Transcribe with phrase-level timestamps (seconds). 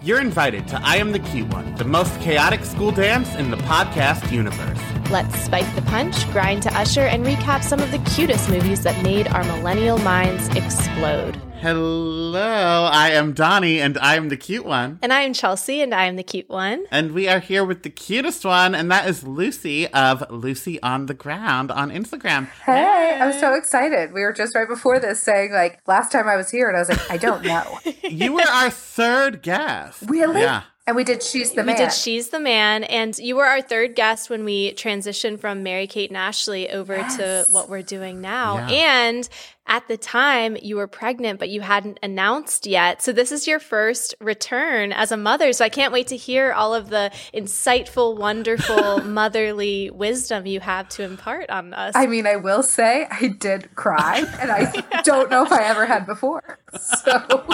[0.00, 3.56] You're invited to I Am the Cute One, the most chaotic school dance in the
[3.56, 4.78] podcast universe.
[5.10, 9.02] Let's spike the punch, grind to usher, and recap some of the cutest movies that
[9.02, 11.42] made our millennial minds explode.
[11.60, 15.00] Hello, I am Donny, and I am the cute one.
[15.02, 16.86] And I am Chelsea, and I am the cute one.
[16.92, 21.06] And we are here with the cutest one, and that is Lucy of Lucy on
[21.06, 22.46] the Ground on Instagram.
[22.64, 24.12] Hey, I'm so excited.
[24.12, 26.80] We were just right before this saying, like, last time I was here, and I
[26.80, 27.78] was like, I don't know.
[28.08, 30.04] you were our third guest.
[30.06, 30.42] Really?
[30.42, 30.62] Yeah.
[30.86, 31.74] And we did She's the Man.
[31.74, 35.62] we did She's the Man, and you were our third guest when we transitioned from
[35.62, 37.16] Mary Kate and Ashley over Yes.
[37.18, 38.56] to what we're doing now.
[38.68, 39.08] Yeah.
[39.08, 39.28] And
[39.68, 43.02] at the time, you were pregnant, but you hadn't announced yet.
[43.02, 45.52] So this is your first return as a mother.
[45.52, 50.88] So I can't wait to hear all of the insightful, wonderful motherly wisdom you have
[50.90, 51.92] to impart on us.
[51.94, 55.84] I mean, I will say I did cry, and I don't know if I ever
[55.84, 56.58] had before.
[56.74, 57.46] So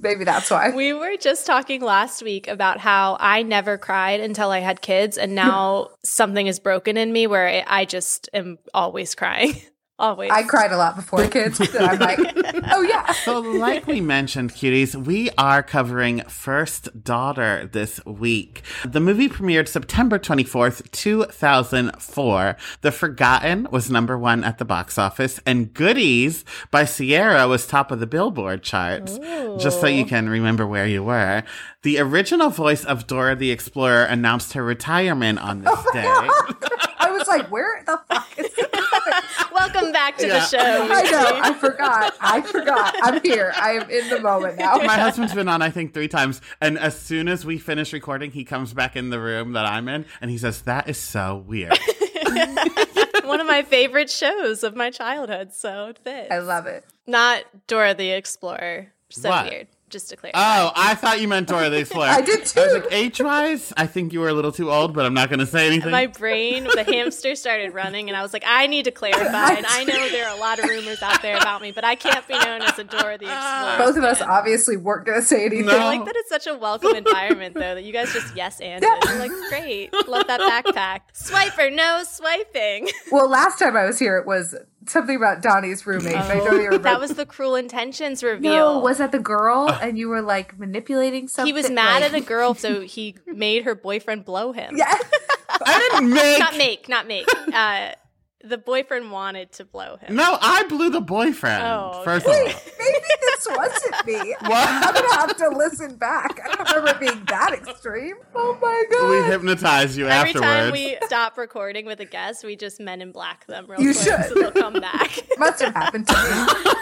[0.00, 0.70] maybe that's why.
[0.70, 5.18] We were just talking last week about how I never cried until I had kids,
[5.18, 9.60] and now something is broken in me where I I just am always crying.
[10.00, 10.30] Always.
[10.30, 12.20] I cried a lot before kids, and I'm like,
[12.72, 13.10] oh yeah.
[13.12, 18.62] So, like we mentioned, cuties, we are covering First Daughter this week.
[18.84, 22.56] The movie premiered September 24th, 2004.
[22.82, 27.90] The Forgotten was number one at the box office, and Goodies by Ciara was top
[27.90, 29.18] of the Billboard charts.
[29.58, 31.42] Just so you can remember where you were.
[31.82, 36.28] The original voice of Dora the Explorer announced her retirement on this day.
[36.98, 38.74] I was like, where the fuck is it?
[39.52, 40.38] Welcome back to Yeah.
[40.40, 40.58] the show.
[40.90, 41.40] I know.
[41.42, 42.14] I forgot.
[42.20, 42.94] I forgot.
[43.02, 43.52] I'm here.
[43.56, 44.76] I am in the moment now.
[44.78, 46.40] My husband's been on, I think, three times.
[46.60, 49.88] And as soon as we finish recording, he comes back in the room that I'm
[49.88, 51.78] in and he says, That is so weird.
[53.24, 56.30] One of my favorite shows of my childhood, so it fits.
[56.30, 56.84] I love it.
[57.06, 58.92] Not Dora the Explorer.
[59.10, 59.50] So What?
[59.50, 59.66] weird.
[59.88, 60.38] Just to clarify.
[60.38, 62.08] Oh, I thought you meant Dora the Explorer.
[62.08, 62.60] I did I was too.
[62.74, 65.38] like, age wise, I think you were a little too old, but I'm not going
[65.38, 65.90] to say anything.
[65.90, 69.52] my brain, the hamster started running, and I was like, I need to clarify.
[69.54, 71.94] And I know there are a lot of rumors out there about me, but I
[71.94, 73.78] can't be known as a Dora the Explorer.
[73.78, 74.28] Both of us fan.
[74.28, 75.66] obviously weren't going to say anything.
[75.66, 75.78] No.
[75.78, 78.84] I like that it's such a welcome environment, though, that you guys just yes and
[78.84, 79.90] I'm like, great.
[80.06, 81.00] Love that backpack.
[81.14, 82.88] Swiper, no swiping.
[83.10, 84.54] Well, last time I was here, it was
[84.88, 86.14] something about Donny's roommate.
[86.16, 86.78] I don't even remember.
[86.78, 88.52] That was the Cruel Intentions reveal.
[88.52, 89.68] no, was that the girl?
[89.80, 91.46] And you were like manipulating something.
[91.46, 94.76] he was mad like, at a girl, so he made her boyfriend blow him.
[94.76, 94.98] Yeah.
[95.48, 96.38] I didn't make.
[96.38, 97.26] Not make, not make.
[97.54, 97.92] Uh,
[98.44, 100.14] the boyfriend wanted to blow him.
[100.14, 101.62] no, I blew the boyfriend.
[101.64, 102.60] Oh, First Wait, of all.
[102.78, 104.36] maybe this wasn't me.
[104.42, 106.40] I'm gonna have to listen back.
[106.44, 108.14] I don't remember being that extreme.
[108.34, 109.10] Oh my god.
[109.10, 110.46] We hypnotized you Every afterwards.
[110.46, 113.92] time we stop recording with a guest, we just men in black them real You
[113.92, 114.24] quick should.
[114.28, 115.18] so they'll come back.
[115.38, 116.72] Must have happened to me.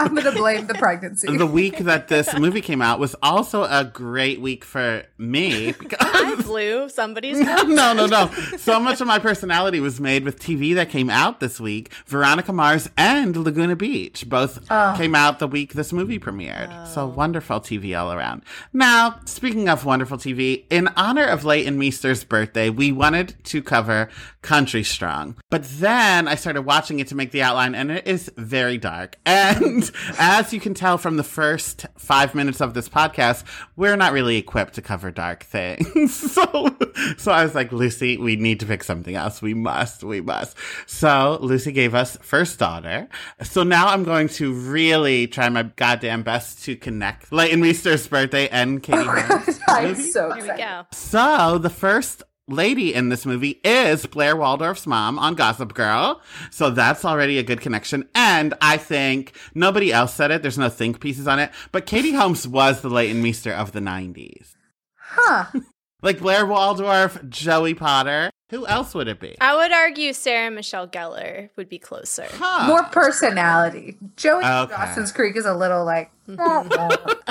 [0.00, 1.36] I'm gonna blame the pregnancy.
[1.36, 5.98] the week that this movie came out was also a great week for me because
[6.00, 7.64] I blew somebody's nose.
[7.68, 8.30] no, no, no.
[8.56, 11.92] So much of my personality was made with TV that came out this week.
[12.06, 14.94] Veronica Mars and Laguna Beach both oh.
[14.96, 16.86] came out the week this movie premiered.
[16.88, 17.06] So oh.
[17.08, 18.42] wonderful TV all around.
[18.72, 24.08] Now, speaking of wonderful TV, in honor of Leighton Meester's birthday, we wanted to cover
[24.42, 25.36] Country Strong.
[25.50, 29.16] But then I started watching it to make the outline, and it is very dark.
[29.54, 33.44] And as you can tell from the first five minutes of this podcast,
[33.76, 36.14] we're not really equipped to cover dark things.
[36.32, 36.76] so,
[37.16, 39.42] so I was like, Lucy, we need to pick something else.
[39.42, 40.56] We must, we must.
[40.94, 43.08] So Lucy gave us First Daughter.
[43.42, 48.48] So now I'm going to really try my goddamn best to connect Leighton Meester's birthday
[48.48, 49.60] and Katie Holmes.
[49.68, 50.02] I'm movie.
[50.10, 50.62] so Here we excited.
[50.62, 50.86] go.
[50.92, 56.22] So the first lady in this movie is Blair Waldorf's mom on Gossip Girl.
[56.52, 58.08] So that's already a good connection.
[58.14, 60.42] And I think nobody else said it.
[60.42, 61.50] There's no think pieces on it.
[61.72, 64.54] But Katie Holmes was the Leighton Meester of the 90s.
[64.96, 65.46] Huh.
[66.02, 68.30] Like Blair Waldorf, Joey Potter.
[68.54, 69.34] Who else would it be?
[69.40, 72.28] I would argue Sarah Michelle Gellar would be closer.
[72.30, 72.68] Huh.
[72.68, 73.96] More personality.
[74.16, 74.72] Joey Okay.
[74.72, 76.12] Dawson's Creek is a little like.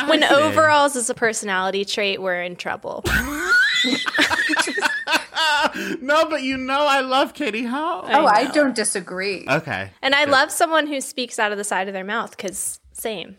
[0.07, 0.27] When see.
[0.27, 3.05] overalls is a personality trait, we're in trouble.
[6.01, 8.09] no, but you know I love Katie Holmes.
[8.11, 8.51] oh, I know.
[8.51, 9.45] don't disagree.
[9.47, 9.91] Okay.
[10.01, 13.37] And I love someone who speaks out of the side of their mouth because same.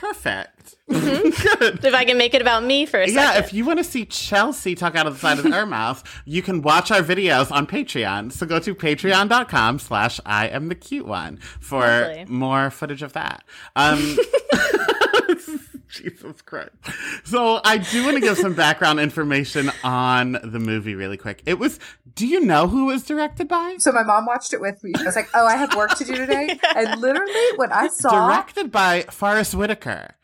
[0.00, 0.76] Perfect.
[0.88, 1.58] Mm-hmm.
[1.58, 1.84] Good.
[1.84, 3.16] If I can make it about me for a second.
[3.16, 6.04] Yeah, if you want to see Chelsea talk out of the side of her mouth,
[6.24, 8.30] you can watch our videos on Patreon.
[8.32, 12.24] So go to patreon.com slash I am the cute one for Lovely.
[12.26, 13.42] more footage of that.
[13.74, 14.16] Um
[15.98, 16.70] Jesus Christ.
[17.24, 21.42] So I do want to give some background information on the movie really quick.
[21.46, 21.78] It was
[22.14, 23.76] do you know who it was directed by?
[23.78, 24.92] So my mom watched it with me.
[24.98, 28.28] I was like, "Oh, I have work to do today." And literally, when I saw,
[28.28, 30.14] Directed by Forest Whitaker.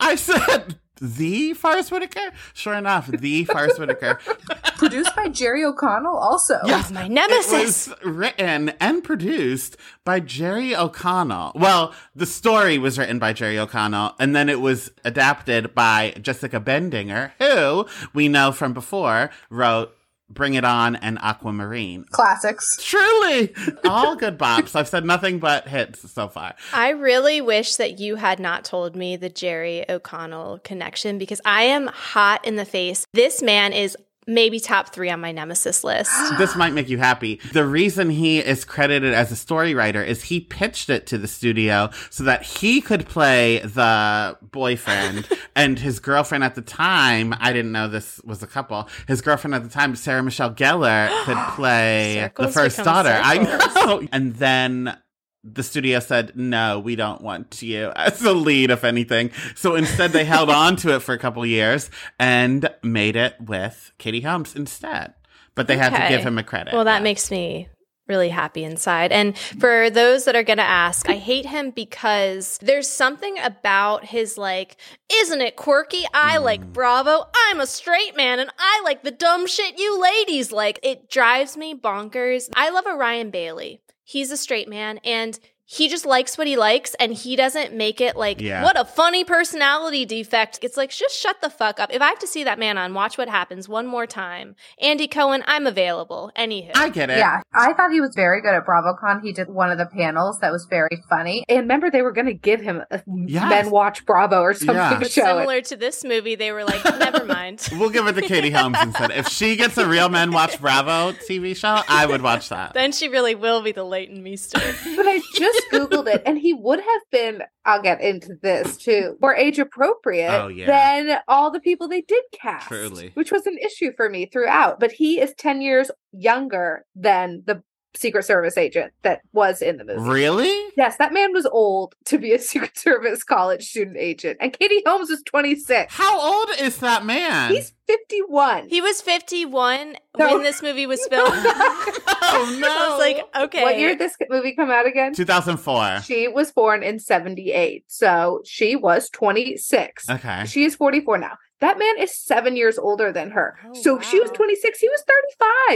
[0.00, 2.32] I said The Forest Whitaker?
[2.54, 4.18] Sure enough, the Forest Whitaker.
[4.78, 6.58] Produced by Jerry O'Connell, also.
[6.64, 7.88] Yes, my It nemesis.
[7.88, 11.52] was written and produced by Jerry O'Connell.
[11.54, 16.58] Well, the story was written by Jerry O'Connell, and then it was adapted by Jessica
[16.58, 19.94] Bendinger, who we know from before wrote
[20.34, 22.04] Bring It On and Aquamarine.
[22.10, 22.76] Classics.
[22.80, 23.54] Truly,
[23.84, 24.74] all good bops.
[24.74, 26.54] I've said nothing but hits so far.
[26.72, 31.62] I really wish that you had not told me the Jerry O'Connell connection because I
[31.64, 33.06] am hot in the face.
[33.12, 36.10] This man is maybe top three on my nemesis list.
[36.38, 37.40] this might make you happy.
[37.52, 41.28] The reason he is credited as a story writer is he pitched it to the
[41.28, 47.34] studio so that he could play the boyfriend and his girlfriend at the time.
[47.38, 48.88] I didn't know this was a couple.
[49.06, 53.20] His girlfriend at the time, Sarah Michelle Gellar, could play the first daughter.
[53.22, 53.60] I know.
[54.12, 54.96] And then
[55.44, 59.30] the studio said, no, we don't want you as the lead, if anything.
[59.54, 63.92] So instead, they held on to it for a couple years and made it with
[63.98, 65.14] Katie Holmes instead.
[65.54, 66.72] But they had to give him a credit.
[66.74, 67.04] Well, that Yeah.
[67.04, 67.68] makes me
[68.06, 69.12] really happy inside.
[69.12, 74.04] And for those that are going to ask, I hate him because there's something about
[74.04, 74.76] his like,
[75.22, 76.04] isn't it quirky?
[76.12, 76.42] I Mm.
[76.42, 77.26] like Bravo.
[77.46, 80.80] I'm a straight man and I like the dumb shit you ladies like.
[80.82, 82.50] It drives me bonkers.
[82.56, 83.80] I love a Ryan Bailey.
[84.04, 88.00] He's a straight man and he just likes what he likes and he doesn't make
[88.00, 88.62] it like Yeah.
[88.62, 90.58] what a funny personality defect.
[90.62, 91.90] It's like just shut the fuck up.
[91.92, 95.08] If I have to see that man on Watch What Happens one more time, Andy
[95.08, 96.30] Cohen, I'm available.
[96.36, 96.72] Anywho.
[96.74, 97.18] I get it.
[97.18, 99.22] Yeah, I thought he was very good at BravoCon.
[99.22, 101.44] He did one of the panels that was very funny.
[101.48, 103.48] And remember, they were going to give him a Yes.
[103.48, 104.90] Men Watch Bravo or something Yeah.
[104.90, 105.26] to But show it.
[105.40, 107.68] similar to this movie, they were like, never mind.
[107.72, 109.10] We'll give it to Katie Holmes instead.
[109.12, 112.74] If she gets a Real Men Watch Bravo TV show, I would watch that.
[112.74, 114.58] then she really will be the Leighton Meester.
[114.96, 119.16] But I just Googled it, and he would have been, I'll get into this too,
[119.20, 120.66] more age appropriate Oh, yeah.
[120.66, 122.68] than all the people they did cast.
[122.68, 123.10] Truly.
[123.14, 124.80] Which was an issue for me throughout.
[124.80, 127.62] But he is 10 years younger than the
[127.96, 130.00] Secret Service agent that was in the movie.
[130.08, 130.66] Really?
[130.76, 134.38] Yes, that man was old to be a Secret Service college student agent.
[134.40, 135.92] And Katie Holmes was 26.
[135.94, 137.52] How old is that man?
[137.52, 138.68] He's 51.
[138.68, 140.34] He was 51 No.
[140.34, 141.32] when this movie was filmed.
[141.36, 142.68] oh no.
[142.68, 143.62] I was like, okay.
[143.62, 145.14] What year did this movie come out again?
[145.14, 146.00] 2004.
[146.02, 147.84] She was born in 78.
[147.88, 150.08] So she was 26.
[150.10, 150.44] Okay.
[150.46, 151.36] She is 44 now.
[151.60, 153.56] That man is seven years older than her.
[153.64, 154.80] Oh, so she was 26.
[154.80, 155.02] He was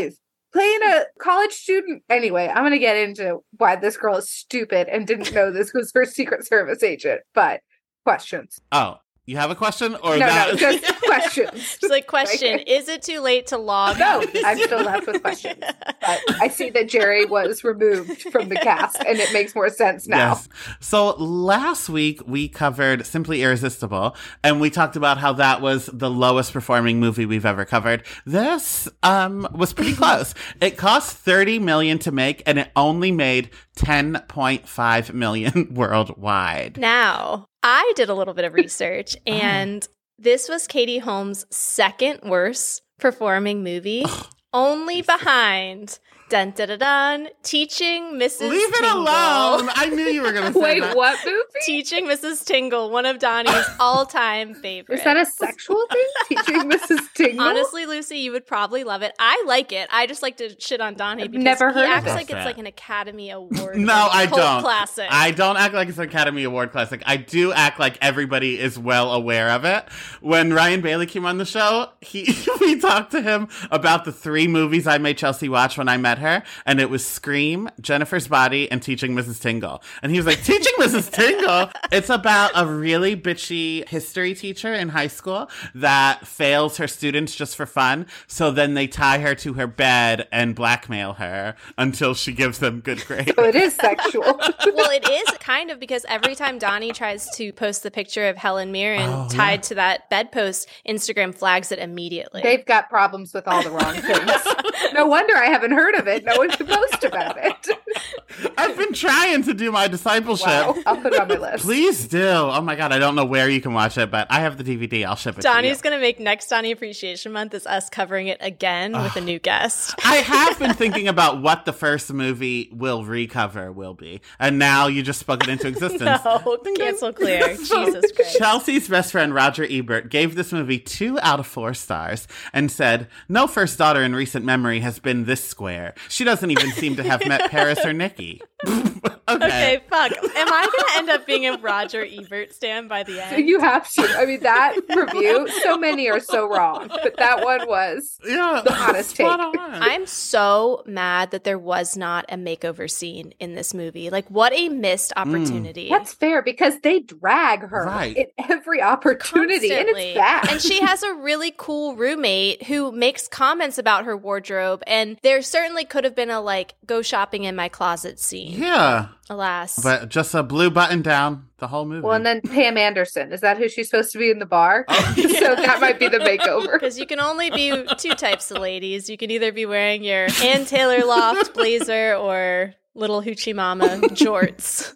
[0.02, 0.14] 35.
[0.58, 2.02] Playing a college student.
[2.10, 5.72] Anyway, I'm going to get into why this girl is stupid and didn't know this
[5.72, 7.20] was her Secret Service agent.
[7.32, 7.60] But
[8.04, 8.58] questions.
[8.72, 8.96] Oh,
[9.28, 10.48] you have a question or no, that?
[10.52, 11.62] no, just questions.
[11.80, 13.98] She's like, question, is it too late to log?
[13.98, 15.62] No, out I'm still left with questions.
[16.00, 20.08] But I see that Jerry was removed from the cast and it makes more sense
[20.08, 20.28] now.
[20.28, 20.48] Yes.
[20.80, 26.08] So last week we covered Simply Irresistible and we talked about how that was the
[26.08, 28.04] lowest performing movie we've ever covered.
[28.24, 30.34] This um was pretty close.
[30.62, 36.78] It cost 30 million to make and it only made 10.5 million worldwide.
[36.78, 39.32] Now, I did a little bit of research, Oh.
[39.32, 39.86] and
[40.18, 44.04] this was Katie Holmes' second worst performing movie,
[44.52, 48.50] only behind dun dun dun dun teaching Mrs.
[48.50, 49.68] Leave it alone.
[49.74, 50.96] I knew you were going to say Wait, that.
[50.96, 51.42] what movie?
[51.64, 52.44] Teaching Mrs.
[52.44, 55.00] Tingle, one of Donny's all-time favorites.
[55.00, 56.06] Is that a sexual thing?
[56.28, 57.12] Teaching Mrs.
[57.14, 57.40] Tingle?
[57.40, 59.12] Honestly, Lucy, you would probably love it.
[59.18, 59.88] I like it.
[59.90, 62.14] I just like to shit on Donny I've because never he heard of acts it.
[62.14, 63.76] like it's like an Academy Award.
[63.78, 64.60] No, I don't.
[64.60, 65.06] Classic.
[65.10, 67.02] I don't act like it's an Academy Award classic.
[67.06, 69.84] I do act like everybody is well aware of it.
[70.20, 74.46] When Ryan Bailey came on the show, he we talked to him about the three
[74.48, 78.70] movies I made Chelsea watch when I met her, and it was Scream, Jennifer's Body,
[78.70, 79.40] and Teaching Mrs.
[79.40, 79.82] Tingle.
[80.02, 81.10] And he was like, "Teaching Mrs.
[81.10, 87.34] Tingle." It's about a really bitchy history teacher in high school that fails her students
[87.34, 88.06] just for fun.
[88.26, 92.80] So then they tie her to her bed and blackmail her until she gives them
[92.80, 93.32] good grades.
[93.36, 94.22] So it is sexual.
[94.24, 98.36] well, it is kind of because every time Donny tries to post the picture of
[98.36, 102.42] Helen Mirren Oh, tied to that bedpost, Instagram flags it immediately.
[102.42, 104.92] They've got problems with all the wrong things.
[104.92, 106.24] no wonder I haven't heard of it.
[106.24, 107.68] No one's supposed about it.
[108.56, 110.46] I've been trying to do my discipleship.
[110.46, 110.76] Wow.
[110.86, 111.64] I'll put it on my list.
[111.64, 112.26] Please do.
[112.26, 114.64] Oh my god, I don't know where you can watch it, but I have the
[114.64, 115.06] DVD.
[115.06, 118.28] I'll ship it Donny's to going to make next Donny Appreciation Month is us covering
[118.28, 119.94] it again with a new guest.
[120.04, 124.86] I have been thinking about what the first movie will recover will be, and now
[124.86, 126.20] you just spoke it into existence.
[126.24, 127.56] No, cancel clear.
[127.56, 128.38] Jesus Christ.
[128.38, 133.08] Chelsea's best friend Roger Ebert gave this movie two out of four stars and said,
[133.28, 135.94] No first daughter in recent memory has been this square.
[136.08, 138.40] She doesn't even seem to have met Paris or Nikki.
[139.28, 139.46] okay.
[139.46, 140.12] Okay, fuck.
[140.12, 143.48] Am I going to end up being a Roger Ebert stand by the end?
[143.48, 144.02] You have to.
[144.16, 148.62] I mean, that review, so many are so wrong, but that one was Yeah.
[148.64, 149.26] the honest take.
[149.26, 149.54] on.
[149.58, 154.10] I'm so mad that there was not a makeover scene in this movie.
[154.10, 155.28] Like, what a missed hmm.
[155.28, 155.88] opportunity.
[155.90, 158.16] That's fair because they drag her Right.
[158.16, 160.48] in every opportunity, and it's bad.
[160.50, 164.82] And she has a really cool roommate who makes comments about her wardrobe.
[164.86, 168.52] And there certainly could have been a like, go shopping in my closet scene.
[168.60, 169.08] yeah.
[169.30, 169.78] Alas.
[169.82, 172.00] But just a blue button down the whole movie.
[172.02, 174.84] well, and then Pam Anderson is that who she's supposed to be in the bar?
[174.88, 175.14] Oh.
[175.16, 176.72] so that might be the makeover.
[176.72, 179.10] Because you can only be two types of ladies.
[179.10, 184.94] You can either be wearing your Ann Taylor Loft blazer or little hoochie mama jorts.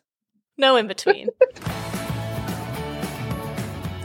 [0.56, 1.28] No in between.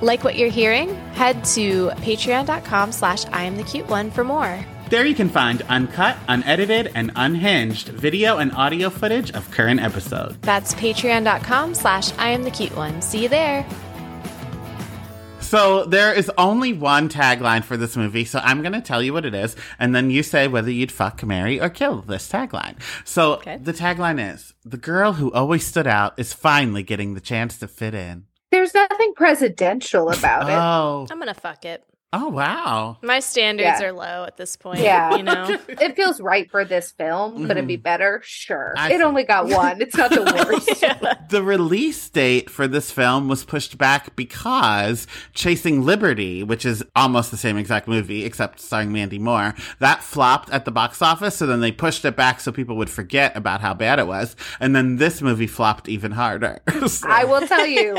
[0.01, 0.93] Like what you're hearing?
[1.13, 4.63] Head to patreon.com slash I am the cute one for more.
[4.89, 10.37] There you can find uncut, unedited, and unhinged video and audio footage of current episodes.
[10.41, 13.01] That's patreon.com slash I am the cute one.
[13.01, 13.65] See you there.
[15.41, 19.11] So there is only one tagline for this movie, so I'm going to tell you
[19.13, 22.75] what it is, and then you say whether you'd fuck, marry, or kill this tagline.
[23.05, 23.57] So Okay.
[23.57, 27.67] the tagline is The girl who always stood out is finally getting the chance to
[27.67, 28.25] fit in.
[28.51, 30.53] There's nothing presidential about it.
[30.55, 31.07] Oh.
[31.11, 31.83] I'm going to fuck it.
[32.13, 32.97] Oh, wow.
[33.03, 33.87] My standards Yeah.
[33.87, 34.79] are low at this point.
[34.79, 35.15] Yeah.
[35.17, 35.57] You know?
[35.67, 37.45] It feels right for this film.
[37.47, 38.21] Could it be better?
[38.23, 38.73] Sure.
[38.77, 38.79] Mm-hmm.
[38.91, 39.03] I it see.
[39.03, 39.81] only got one.
[39.81, 40.21] It's not the
[41.05, 41.29] worst.
[41.29, 47.29] The release date for this film was pushed back because Chasing Liberty, which is almost
[47.29, 51.35] the same exact movie, except starring Mandy Moore, that flopped at the box office.
[51.35, 54.35] So then they pushed it back so people would forget about how bad it was.
[54.61, 56.61] And then this movie flopped even harder.
[56.87, 57.97] So- I will tell you,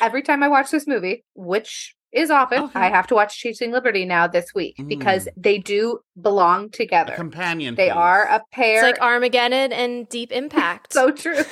[0.00, 2.78] every time I watch this movie, which is often, Okay.
[2.80, 7.14] I have to watch Chasing Liberty now this week because they do belong together.
[7.14, 7.74] companion.
[7.74, 7.94] They piece.
[7.96, 8.76] are a pair.
[8.76, 10.92] It's like Armageddon and Deep Impact.
[10.92, 11.42] so true.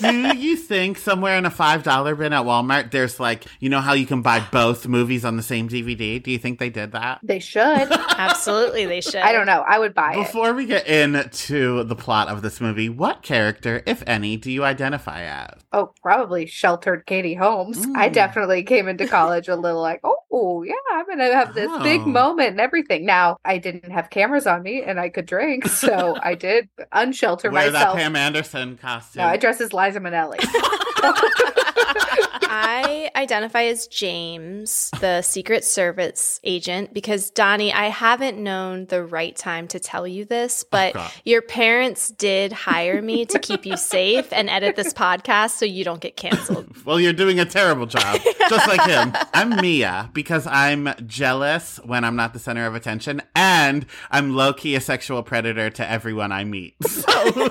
[0.00, 3.80] Do you think somewhere in a five dollar bin at Walmart, there's like, you know
[3.80, 6.20] how you can buy both movies on the same DVD?
[6.22, 7.20] Do you think they did that?
[7.22, 7.60] they should.
[7.92, 9.16] Absolutely, they should.
[9.16, 9.64] I don't know.
[9.66, 10.16] I would buy it.
[10.16, 14.64] Before we get into the plot of this movie, what character, if any, do you
[14.64, 15.60] identify as?
[15.72, 17.86] Oh, probably sheltered Katie Holmes.
[17.94, 18.12] I Mm.
[18.12, 22.00] definitely came into college a little like, oh, yeah, I'm going to have this big
[22.02, 22.06] Oh.
[22.06, 23.04] moment and everything.
[23.06, 27.50] Now, I didn't have cameras on me and I could drink, so I did unshelter
[27.50, 27.96] Wear that myself.
[27.96, 29.22] Pam Anderson costume.
[29.22, 30.38] No, I dress as Liza Minnelli.
[32.42, 39.34] I identify as James, the Secret Service agent, because Donny, I haven't known the right
[39.36, 41.12] time to tell you this, but God.
[41.24, 45.84] your parents did hire me to keep you safe and edit this podcast so you
[45.84, 46.66] don't get canceled.
[46.84, 49.12] well, you're doing a terrible job, just like him.
[49.34, 54.52] I'm Mia because I'm jealous when I'm not the center of attention, and I'm low
[54.52, 56.74] key a sexual predator to everyone I meet.
[57.00, 57.48] So,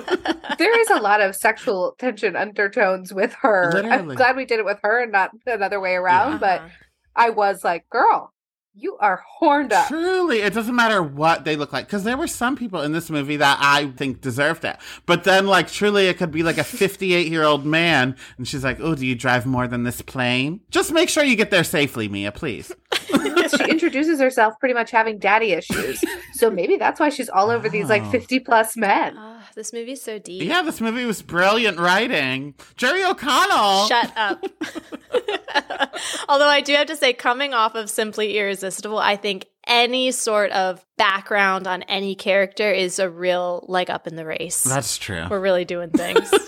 [0.58, 3.70] there is a lot of sexual tension undertones with her.
[3.74, 3.96] Literally.
[3.96, 6.38] I'm glad we did it with her and not another way around, Yeah.
[6.38, 6.68] but Uh-huh.
[7.16, 8.32] I was like, girl,
[8.72, 9.88] you are horned up.
[9.88, 13.10] Truly, it doesn't matter what they look like because there were some people in this
[13.10, 14.76] movie that I think deserved it.
[15.06, 18.62] But then, like, truly, it could be like a 58 year old man, and she's
[18.62, 20.60] like, "Oh, do you drive more than this plane?
[20.70, 22.72] Just make sure you get there safely, Mia, please."
[23.56, 26.00] she introduces herself pretty much having daddy issues.
[26.34, 28.10] So maybe that's why she's all over these like Oh.
[28.12, 29.18] 50 plus men.
[29.60, 30.42] This movie's so deep.
[30.42, 32.54] Yeah, this movie was brilliant writing.
[32.78, 33.88] Jerry O'Connell.
[33.88, 34.42] Shut up.
[36.30, 40.50] Although I do have to say, coming off of Simply Irresistible, I think any sort
[40.52, 44.64] of background on any character is a real leg up in the race.
[44.64, 45.26] That's true.
[45.28, 46.32] We're really doing things.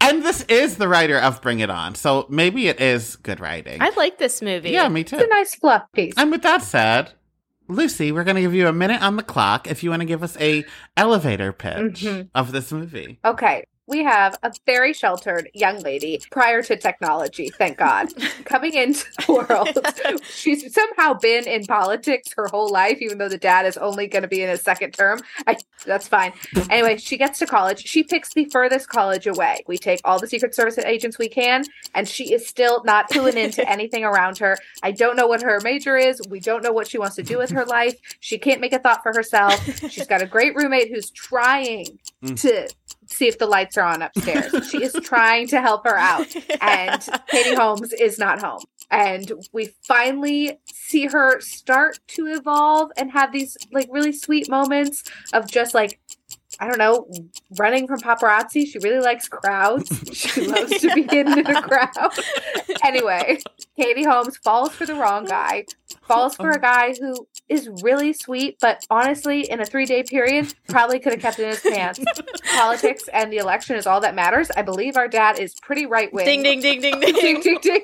[0.00, 3.82] And this is the writer of Bring It On, so maybe it is good writing.
[3.82, 4.70] I like this movie.
[4.70, 5.16] yeah, me too.
[5.16, 6.14] It's a nice fluff piece.
[6.16, 7.12] And with that said,
[7.68, 10.06] Lucy, we're going to give you a minute on the clock if you want to
[10.06, 10.64] give us a
[10.96, 12.30] elevator pitch Mhm.
[12.34, 13.18] of this movie.
[13.24, 13.64] Okay.
[13.88, 18.08] We have a very sheltered young lady prior to technology, thank God,
[18.44, 20.22] coming into the world.
[20.30, 24.22] She's somehow been in politics her whole life, even though the dad is only going
[24.22, 25.20] to be in his second term.
[25.46, 26.34] I, that's fine.
[26.68, 27.86] Anyway, she gets to college.
[27.86, 29.64] She picks the furthest college away.
[29.66, 31.64] We take all the Secret Service agents we can,
[31.94, 34.58] and she is still not cluing into anything around her.
[34.82, 36.20] I don't know what her major is.
[36.28, 37.98] We don't know what she wants to do with her life.
[38.20, 39.64] She can't make a thought for herself.
[39.90, 42.40] She's got a great roommate who's trying Mm.
[42.40, 42.68] to
[43.06, 44.68] see if the lights are on upstairs.
[44.70, 46.26] she is trying to help her out,
[46.60, 48.62] and Katie Holmes is not home.
[48.90, 55.04] And we finally see her start to evolve and have these like really sweet moments
[55.32, 56.00] of just like
[56.60, 57.08] I don't know,
[57.56, 58.66] running from paparazzi.
[58.66, 59.88] She really likes crowds.
[60.12, 62.10] She loves to be hidden in a crowd.
[62.84, 63.38] anyway,
[63.78, 65.66] Katie Holmes falls for the wrong guy,
[66.06, 70.02] falls for um, a guy who is really sweet, but honestly, in a three day
[70.02, 72.00] period, probably could have kept in his pants.
[72.54, 74.50] Politics and the election is all that matters.
[74.56, 76.26] I believe our dad is pretty right wing.
[76.26, 77.14] Ding, ding, ding, ding, ding.
[77.14, 77.82] ding, ding, ding.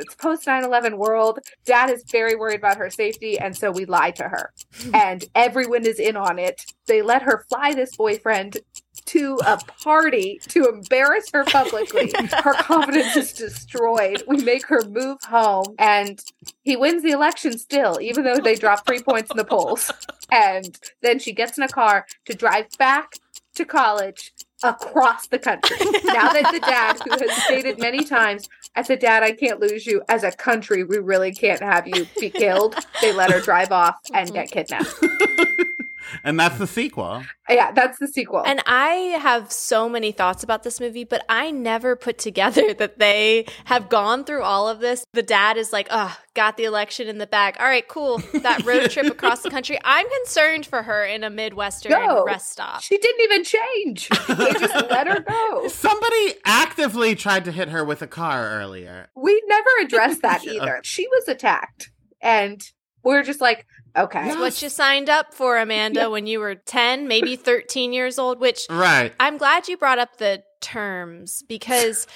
[0.00, 1.40] It's post 9 11 world.
[1.66, 4.52] Dad is very worried about her safety, and so we lie to her.
[4.94, 6.64] And everyone is in on it.
[6.86, 8.58] They let her fly this boyfriend
[9.06, 12.12] to a party to embarrass her publicly.
[12.42, 14.22] Her confidence is destroyed.
[14.26, 16.22] We make her move home, and
[16.62, 19.90] he wins the election still, even though they drop three points in the polls.
[20.30, 23.16] And then she gets in a car to drive back
[23.56, 25.76] to college across the country.
[26.04, 29.86] now that the dad, who has stated many times, as a dad, I can't lose
[29.86, 30.02] you.
[30.08, 32.76] As a country, we really can't have you be killed.
[33.00, 34.94] They let her drive off and get kidnapped.
[36.24, 37.22] and that's the sequel.
[37.48, 38.42] Yeah, that's the sequel.
[38.46, 42.98] And I have so many thoughts about this movie, but I never put together that
[42.98, 45.04] they have gone through all of this.
[45.12, 47.56] The dad is like, oh, got the election in the bag.
[47.58, 48.18] All right, cool.
[48.42, 49.78] That road trip across the country.
[49.84, 52.24] I'm concerned for her in a Midwestern No.
[52.24, 52.82] rest stop.
[52.82, 54.08] she didn't even change.
[54.28, 55.68] They just let her go.
[55.68, 59.08] Somebody actively tried to hit her with a car earlier.
[59.16, 60.80] We never addressed that either.
[60.84, 61.90] She was attacked,
[62.20, 62.60] and
[63.02, 63.66] we're just like,
[63.96, 64.26] okay.
[64.26, 64.40] Yeah.
[64.40, 66.06] What you signed up for, Amanda, Yeah.
[66.08, 69.12] when you were 10, maybe 13 years old, which Right.
[69.20, 72.06] I'm glad you brought up the terms because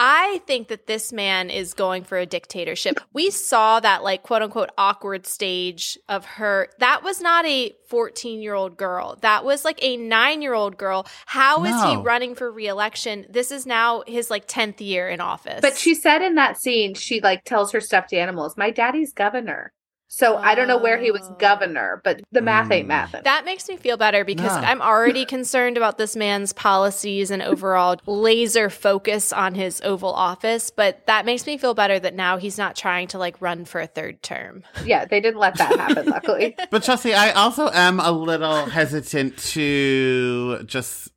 [0.00, 3.00] I think that this man is going for a dictatorship.
[3.12, 6.68] We saw that, like, quote unquote, awkward stage of her.
[6.78, 9.18] That was not a 14 year old girl.
[9.22, 11.04] That was like a nine year old girl.
[11.26, 13.26] How is he running for reelection?
[13.28, 15.58] This is now his like 10th year in office.
[15.62, 19.72] But she said in that scene, she like tells her stuffed animals, "My daddy's governor."
[20.10, 21.36] So I don't know where he was Oh.
[21.38, 23.10] governor, but the math ain't Mm.
[23.10, 23.22] mathin'.
[23.24, 24.70] That makes me feel better because Yeah.
[24.70, 30.70] I'm already concerned about this man's policies and overall laser focus on his Oval Office.
[30.70, 33.80] But that makes me feel better that now he's not trying to like run for
[33.82, 34.62] a third term.
[34.84, 36.06] yeah, they didn't let that happen.
[36.10, 41.10] luckily, But Chelsea, I also am a little hesitant to just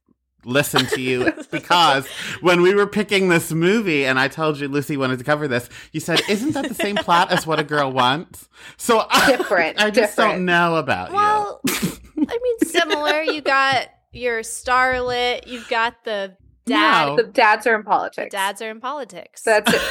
[0.46, 2.08] listen to you because
[2.42, 5.70] when we were picking this movie and I told you Lucy wanted to cover this,
[5.92, 9.80] you said, "Isn't that the same plot as What a Girl Wants?" So I, Different,
[9.82, 10.38] I just different.
[10.38, 11.14] don't know about it.
[11.14, 13.22] Well, I mean, similar.
[13.22, 15.48] You got your starlet.
[15.48, 16.36] You've got the
[16.66, 17.06] dad.
[17.08, 17.16] No.
[17.18, 18.32] the dads are in The politics.
[18.32, 19.42] dads are in politics.
[19.44, 19.82] That's it.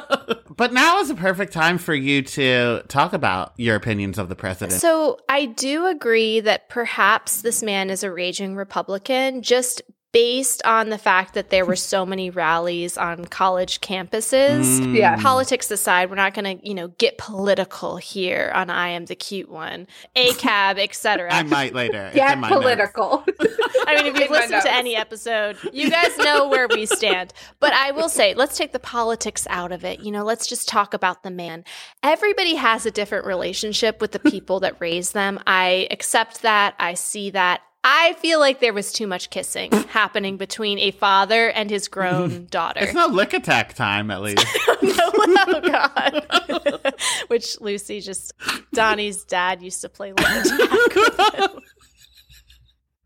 [0.55, 4.35] but now is a perfect time for you to talk about your opinions of the
[4.35, 4.79] president.
[4.79, 10.89] So I do agree that perhaps this man is a raging Republican, just based on
[10.89, 14.79] the fact that there were so many rallies on college campuses.
[14.79, 14.95] Mm.
[14.95, 15.21] Yeah.
[15.21, 19.15] Politics aside, we're not going to, you know, get political here on I am the
[19.15, 21.29] cute one, ACAB, etc.
[21.33, 22.07] I might later.
[22.07, 23.23] It's Get in my political.
[23.87, 27.33] I mean, if you've listened to any episode, you guys know where we stand.
[27.59, 29.99] But I will say, let's take the politics out of it.
[29.99, 31.63] You know, let's just talk about the man.
[32.01, 35.39] Everybody has a different relationship with the people that raise them.
[35.45, 36.75] I accept that.
[36.79, 37.61] I see that.
[37.83, 42.45] I feel like there was too much kissing happening between a father and his grown
[42.51, 42.81] daughter.
[42.81, 44.45] It's no lick attack time, at least.
[44.67, 46.93] no, oh God.
[47.27, 48.33] Which Lucy just,
[48.73, 51.49] Donny's dad used to play lick attack.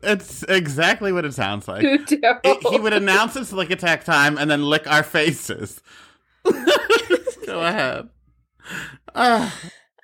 [0.02, 1.84] it's exactly what it sounds like.
[1.84, 5.80] It- he would announce it's lick attack time and then lick our faces.
[6.44, 8.08] Go ahead.
[9.14, 9.50] Uh,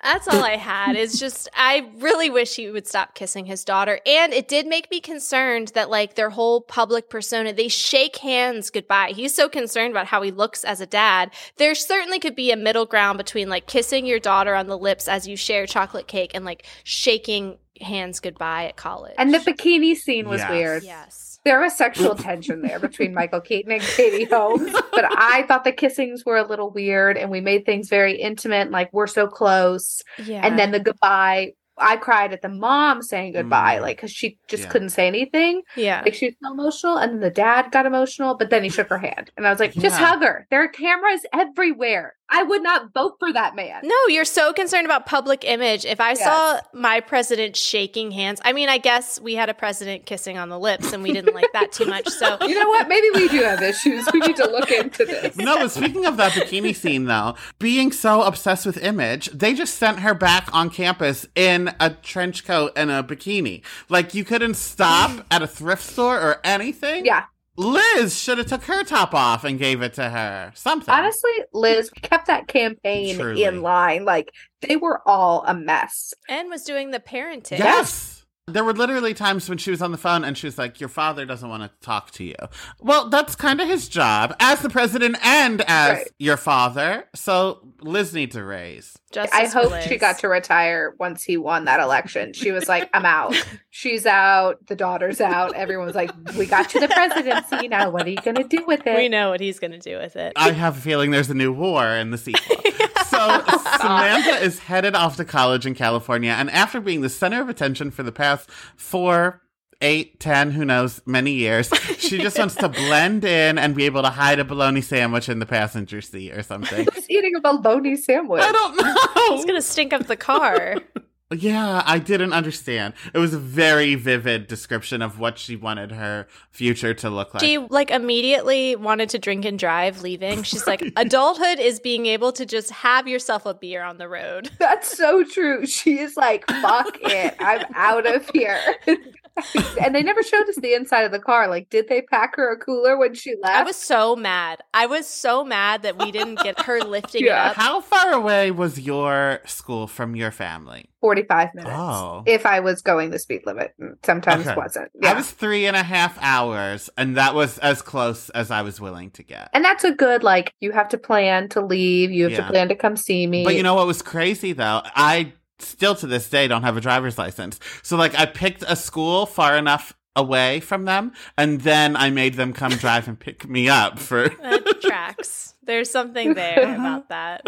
[0.03, 0.95] That's all I had.
[0.95, 3.99] Is just I really wish he would stop kissing his daughter.
[4.05, 8.69] And it did make me concerned that like their whole public persona, they shake hands
[8.69, 9.11] goodbye.
[9.15, 11.31] He's so concerned about how he looks as a dad.
[11.57, 15.07] There certainly could be a middle ground between like kissing your daughter on the lips
[15.07, 19.15] as you share chocolate cake and like shaking hands goodbye at college.
[19.17, 20.49] And the bikini scene was Yes.
[20.49, 20.83] weird.
[20.83, 21.30] yes.
[21.43, 25.71] There was sexual tension there between Michael Keaton and Katie Holmes, but I thought the
[25.71, 30.03] kissings were a little weird, and we made things very intimate, like we're so close.
[30.23, 30.45] Yeah.
[30.45, 33.81] And then the goodbye, I cried at the mom saying goodbye, Mm.
[33.81, 34.69] like because she just Yeah.
[34.69, 36.01] couldn't say anything, yeah.
[36.05, 36.97] like she was so emotional.
[36.97, 39.59] And then the dad got emotional, but then he shook her hand, and I was
[39.59, 40.05] like, just Yeah.
[40.07, 40.47] hug her.
[40.51, 42.15] There are cameras everywhere.
[42.33, 43.81] I would not vote for that man.
[43.83, 45.83] No, you're so concerned about public image.
[45.83, 50.05] If I saw my president shaking hands, I mean, I guess we had a president
[50.05, 52.07] kissing on the lips and we didn't like that too much.
[52.07, 52.87] So You know what?
[52.87, 54.07] Maybe we do have issues.
[54.13, 55.35] We need to look into this.
[55.35, 59.75] no, but speaking of that bikini scene, though, being so obsessed with image, they just
[59.75, 63.63] sent her back on campus in a trench coat and a bikini.
[63.89, 67.05] Like you couldn't stop at a thrift store or anything.
[67.05, 67.25] Yeah.
[67.57, 70.51] Liz should have took her top off and gave it to her.
[70.55, 70.93] Something.
[70.93, 73.43] Honestly, Liz kept that campaign Truly.
[73.43, 74.05] in line.
[74.05, 74.31] Like
[74.61, 76.13] they were all a mess.
[76.29, 77.59] and was doing the parenting.
[77.59, 78.10] yes.
[78.47, 80.89] There were literally times when she was on the phone and she was like, Your
[80.89, 82.35] father doesn't want to talk to you.
[82.79, 86.07] Well, that's kind of his job as the president and as Right.
[86.17, 87.07] your father.
[87.13, 88.97] So Liz needs a raise.
[89.11, 89.85] Justice I for hope Liz.
[89.85, 92.33] she got to retire once he won that election.
[92.33, 93.35] She was like, I'm out.
[93.69, 94.65] She's out.
[94.67, 95.53] The daughter's out.
[95.55, 97.67] Everyone's like, We got you the presidency.
[97.67, 98.97] Now, what are you going to do with it?
[98.97, 100.33] We know what he's going to do with it.
[100.35, 102.57] I have a feeling there's a new war in the sequel.
[103.27, 107.49] so Samantha is headed off to college in California, and after being the center of
[107.49, 109.41] attention for the past four,
[109.81, 114.01] eight, ten, who knows, many years, she just wants to blend in and be able
[114.03, 116.87] to hide a bologna sandwich in the passenger seat or something.
[116.93, 118.43] Who's eating a bologna sandwich?
[118.43, 119.47] I don't It's know.
[119.47, 120.75] going to stink up the car.
[121.31, 122.93] Yeah, I didn't understand.
[123.13, 127.41] It was a very vivid description of what she wanted her future to look like.
[127.41, 130.43] She like immediately wanted to drink and drive leaving.
[130.51, 134.51] She's like, adulthood is being able to just have yourself a beer on the road.
[134.59, 135.65] That's so true.
[135.65, 137.35] She is like, fuck it.
[137.39, 138.59] I'm out of here.
[139.81, 141.47] and they never showed us the inside of the car.
[141.47, 143.55] Like, did they pack her a cooler when she left?
[143.55, 144.61] I was so mad.
[144.73, 147.47] I was so mad that we didn't get her lifting Yeah.
[147.47, 147.55] it up.
[147.55, 150.85] How far away was your school from your family?
[151.01, 151.71] 45 minutes.
[151.73, 152.23] Oh.
[152.27, 154.55] If I was going the speed limit, mm, sometimes Okay.
[154.55, 154.91] wasn't.
[155.03, 158.79] I was three and a half hours, and that was as close as I was
[158.79, 159.49] willing to get.
[159.53, 162.11] and that's a good, like, you have to plan to leave.
[162.11, 162.37] You have Yeah.
[162.41, 163.43] to plan to come see me.
[163.43, 164.81] But you know what was crazy though?
[164.95, 167.59] I still to this day don't have a driver's license.
[167.83, 172.35] So like I picked a school far enough away from them, and then I made
[172.35, 174.29] them come drive and pick me up for.
[174.29, 175.55] That tracks.
[175.63, 176.73] There's something there uh-huh.
[176.73, 177.45] about that.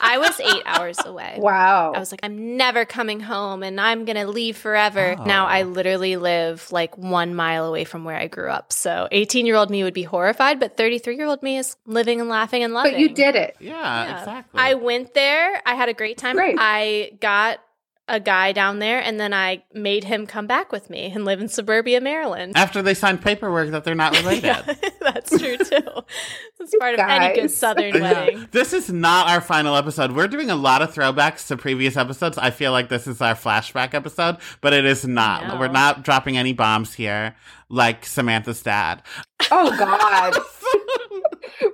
[0.00, 1.36] I was eight hours away.
[1.40, 1.92] wow.
[1.92, 5.16] I was like, I'm never coming home and I'm going to leave forever.
[5.18, 5.24] Oh.
[5.24, 5.66] Now I oh.
[5.66, 8.72] literally live like one mile away from where I grew up.
[8.72, 12.20] So 18 year old me would be horrified, but 33 year old me is living
[12.20, 12.92] and laughing and loving.
[12.92, 13.56] but you did it.
[13.60, 14.18] Yeah, Yeah.
[14.18, 14.60] exactly.
[14.60, 15.60] I went there.
[15.66, 16.36] I had a great time.
[16.36, 16.56] Great.
[16.58, 17.60] I got
[18.08, 21.40] a guy down there and then I made him come back with me and live
[21.40, 22.54] in suburbia, Maryland.
[22.56, 24.44] After they signed paperwork that they're not related.
[24.44, 25.80] Yeah, that's true too.
[26.58, 27.56] That's part of any good Guys.
[27.56, 28.00] Southern Yeah.
[28.12, 28.48] wedding.
[28.52, 30.12] This is not our final episode.
[30.12, 32.38] We're doing a lot of throwbacks to previous episodes.
[32.38, 35.46] I feel like this is our flashback episode, but it is not.
[35.46, 35.58] No.
[35.60, 37.34] We're not dropping any bombs here
[37.68, 39.02] like Samantha's dad.
[39.50, 40.34] Oh, God.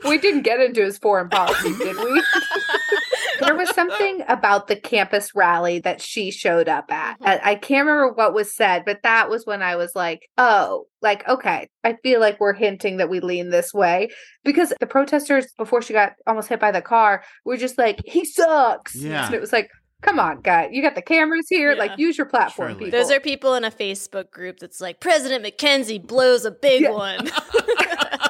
[0.09, 2.23] we didn't get into his foreign policy, did we?
[3.41, 7.19] There was something about the campus rally that she showed up at.
[7.21, 7.27] Mhm.
[7.27, 10.87] I, I can't remember what was said, but that was when I was like, oh,
[11.03, 14.09] like, okay, I feel like we're hinting that we lean this way.
[14.45, 18.25] Because the protesters, before she got almost hit by the car, were just like, he
[18.25, 18.95] sucks.
[18.95, 19.27] Yeah.
[19.27, 19.69] And it was like,
[20.03, 21.73] come on, guy, you got the cameras here.
[21.73, 21.79] Yeah.
[21.79, 22.85] Like, use your platform, Surely.
[22.87, 22.99] people.
[23.01, 26.91] Those are people in a Facebook group that's like, President McKenzie blows a big Yeah.
[26.91, 27.31] one.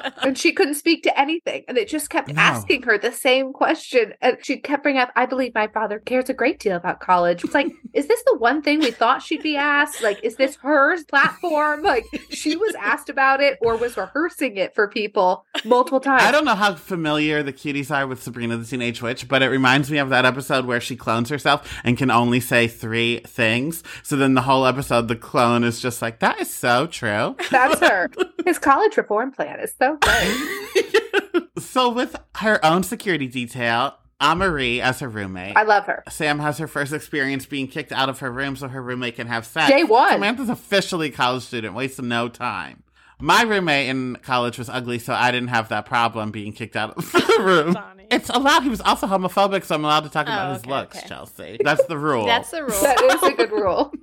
[0.25, 1.63] and she couldn't speak to anything.
[1.67, 2.41] And it just kept No.
[2.41, 4.13] asking her the same question.
[4.21, 7.43] And she kept bringing up, I believe my father cares a great deal about college.
[7.43, 10.01] It's like, is this the one thing we thought she'd be asked?
[10.01, 11.83] Like, is this her platform?
[11.83, 16.23] Like, she was asked about it or was rehearsing it for people multiple times.
[16.23, 19.47] I don't know how familiar the cuties are with Sabrina the Teenage Witch, but it
[19.47, 23.83] reminds me of that episode where she clones herself and can only say three things.
[24.03, 27.35] So then the whole episode, the clone is just like, that is so true.
[27.51, 28.09] That's her.
[28.45, 30.14] His college reform plan is so good.
[31.59, 35.57] so with her own security detail, Amerie as her roommate.
[35.57, 36.03] I love her.
[36.09, 39.27] Sam has her first experience being kicked out of her room so her roommate can
[39.27, 39.69] have sex.
[39.69, 40.11] Day one.
[40.13, 42.83] Samantha's officially a college student, wasting no time.
[43.19, 46.97] My roommate in college was ugly, so I didn't have that problem being kicked out
[46.97, 47.73] of the room.
[47.73, 48.07] Funny.
[48.11, 48.63] It's allowed.
[48.63, 51.07] He was also homophobic, so I'm allowed to talk about Oh, his okay, looks, okay.
[51.07, 51.57] Chelsea.
[51.63, 52.25] That's the rule.
[52.25, 52.81] That's the rule.
[52.81, 53.93] That is a good rule.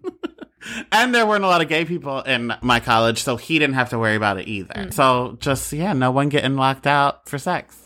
[0.92, 3.90] And there weren't a lot of gay people in my college, so he didn't have
[3.90, 4.75] to worry about it either.
[4.75, 4.92] Mm.
[4.92, 7.79] So just, yeah, no one getting locked out for sex.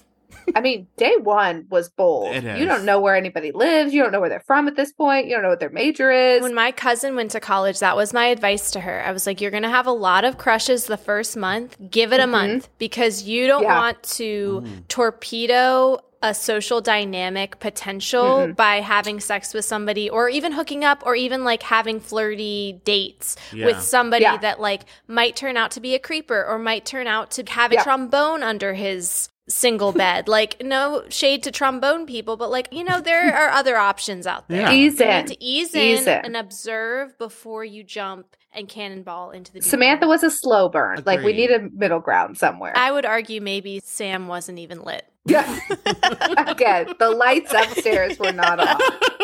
[0.54, 2.36] I mean, day one was bold.
[2.36, 3.92] It You don't know where anybody lives.
[3.92, 5.26] You don't know where they're from at this point.
[5.26, 6.40] You don't know what their major is.
[6.40, 9.02] When my cousin went to college, that was my advice to her.
[9.04, 11.76] I was like, you're going to have a lot of crushes the first month.
[11.90, 12.30] Give it a Mhm.
[12.30, 13.76] month because you don't Yeah.
[13.76, 14.86] want to Mm.
[14.88, 18.56] torpedo a social dynamic potential Mhm.
[18.56, 23.36] by having sex with somebody or even hooking up or even like having flirty dates
[23.52, 23.66] Yeah.
[23.66, 24.38] with somebody Yeah.
[24.38, 27.70] that like might turn out to be a creeper or might turn out to have
[27.70, 27.82] a Yeah.
[27.84, 30.26] trombone under his single bed.
[30.26, 34.48] like no shade to trombone people, but like, you know, there are other options out
[34.48, 34.62] there.
[34.62, 34.72] Yeah.
[34.72, 35.16] Ease You in.
[35.18, 36.20] need to ease in, Ease in.
[36.24, 40.08] and observe before you jump and cannonball into the deep Samantha end.
[40.10, 41.02] was a slow burn.
[41.06, 42.72] Like we need a middle ground somewhere.
[42.74, 45.04] I would argue maybe Sam wasn't even lit.
[45.26, 45.58] Yeah.
[46.46, 48.76] Again, the lights upstairs were not on.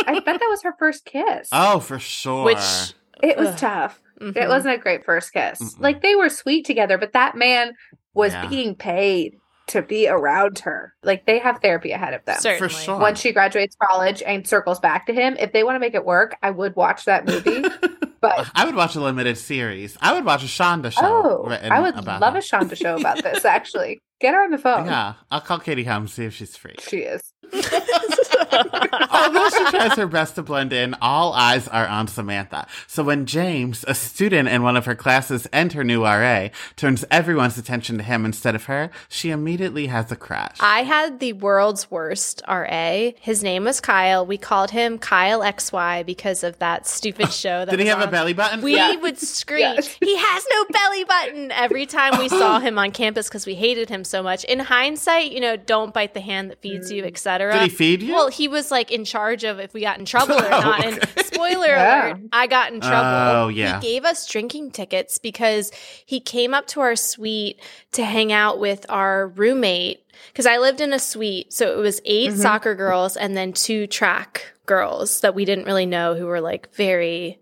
[0.07, 1.49] I bet that was her first kiss.
[1.53, 2.45] Oh, for sure.
[2.45, 3.59] Which it was ugh.
[3.59, 4.01] tough.
[4.21, 4.37] mhm.
[4.37, 5.61] It wasn't a great first kiss.
[5.61, 5.81] Mm-mm.
[5.81, 7.75] Like they were sweet together, but that man
[8.15, 8.47] was Yeah.
[8.47, 9.37] being paid
[9.69, 10.93] to be around her.
[11.05, 12.37] Like they have therapy ahead of them.
[12.41, 12.69] certainly.
[12.69, 12.99] For sure.
[12.99, 16.05] Once she graduates college and circles back to him, if they want to make it
[16.05, 17.65] work, I would watch that movie.
[18.23, 19.99] But I would watch a limited series.
[20.01, 21.01] I would watch a Shonda show.
[21.03, 22.39] oh, I would about love her.
[22.39, 23.45] a Shonda show about this.
[23.57, 24.87] Actually, get her on the phone.
[24.87, 26.77] Yeah, I'll call Katie Holmes see if she's free.
[26.79, 27.21] She is.
[28.53, 32.67] Although she tries her best to blend in, all eyes are on Samantha.
[32.87, 37.05] So when James, a student in one of her classes and her new RA, turns
[37.11, 40.57] everyone's attention to him instead of her, she immediately has a crush.
[40.61, 43.11] I had the world's worst RA.
[43.21, 44.25] His name was Kyle.
[44.27, 48.11] We called him Kyle XY because of that stupid show that Did he have a
[48.11, 48.61] belly button?
[48.63, 48.97] We Yeah.
[48.97, 49.97] would scream, Yes.
[50.01, 53.89] he has no belly button every time we saw him on campus because we hated
[53.89, 54.45] him so much.
[54.45, 57.53] In hindsight, you know, don't bite the hand that feeds you, etc.
[57.53, 58.13] Did he feed you?
[58.13, 60.85] Well, he was like in charge of if we got in trouble or Oh, not.
[60.85, 62.07] And spoiler Yeah.
[62.15, 63.45] alert, I got in trouble.
[63.45, 63.81] Oh, yeah.
[63.81, 65.71] He gave us drinking tickets because
[66.07, 67.61] he came up to our suite
[67.93, 70.01] to hang out with our roommate.
[70.29, 71.53] Because I lived in a suite.
[71.53, 72.37] So it was 8 Mhm.
[72.39, 76.73] soccer girls and then two track girls that we didn't really know who were like
[76.75, 77.41] very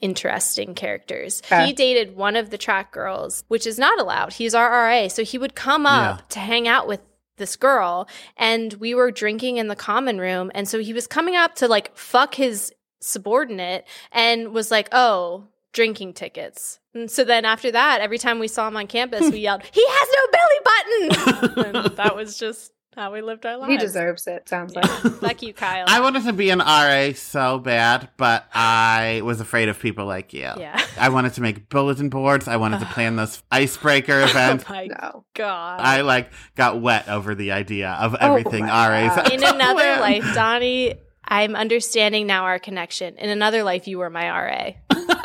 [0.00, 1.42] interesting characters.
[1.46, 1.66] Okay.
[1.66, 4.32] He dated one of the track girls, which is not allowed.
[4.34, 5.08] He's our RA.
[5.08, 6.24] So he would come up Yeah.
[6.30, 7.00] to hang out with
[7.42, 11.34] this girl and we were drinking in the common room and so he was coming
[11.34, 17.44] up to like fuck his subordinate and was like, "Oh, drinking tickets." And so then
[17.44, 20.60] after that, every time we saw him on campus, we yelled, "He has no belly
[20.64, 23.70] button." and that was just how we lived our lives.
[23.72, 24.48] He deserves it.
[24.48, 24.84] Sounds like.
[24.86, 25.84] Fuck you, Kyle.
[25.88, 30.32] I wanted to be an RA so bad, but I was afraid of people like
[30.32, 30.40] you.
[30.58, 30.84] yeah.
[30.98, 32.48] I wanted to make bulletin boards.
[32.48, 34.64] I wanted to plan those icebreaker oh events.
[34.68, 35.24] oh my No.
[35.34, 35.80] god.
[35.80, 39.30] I like got wet over the idea of Oh everything my RAs.
[39.30, 40.00] In another Plan.
[40.00, 43.16] life, Donny, I'm understanding now our connection.
[43.16, 44.72] In another life, you were my RA.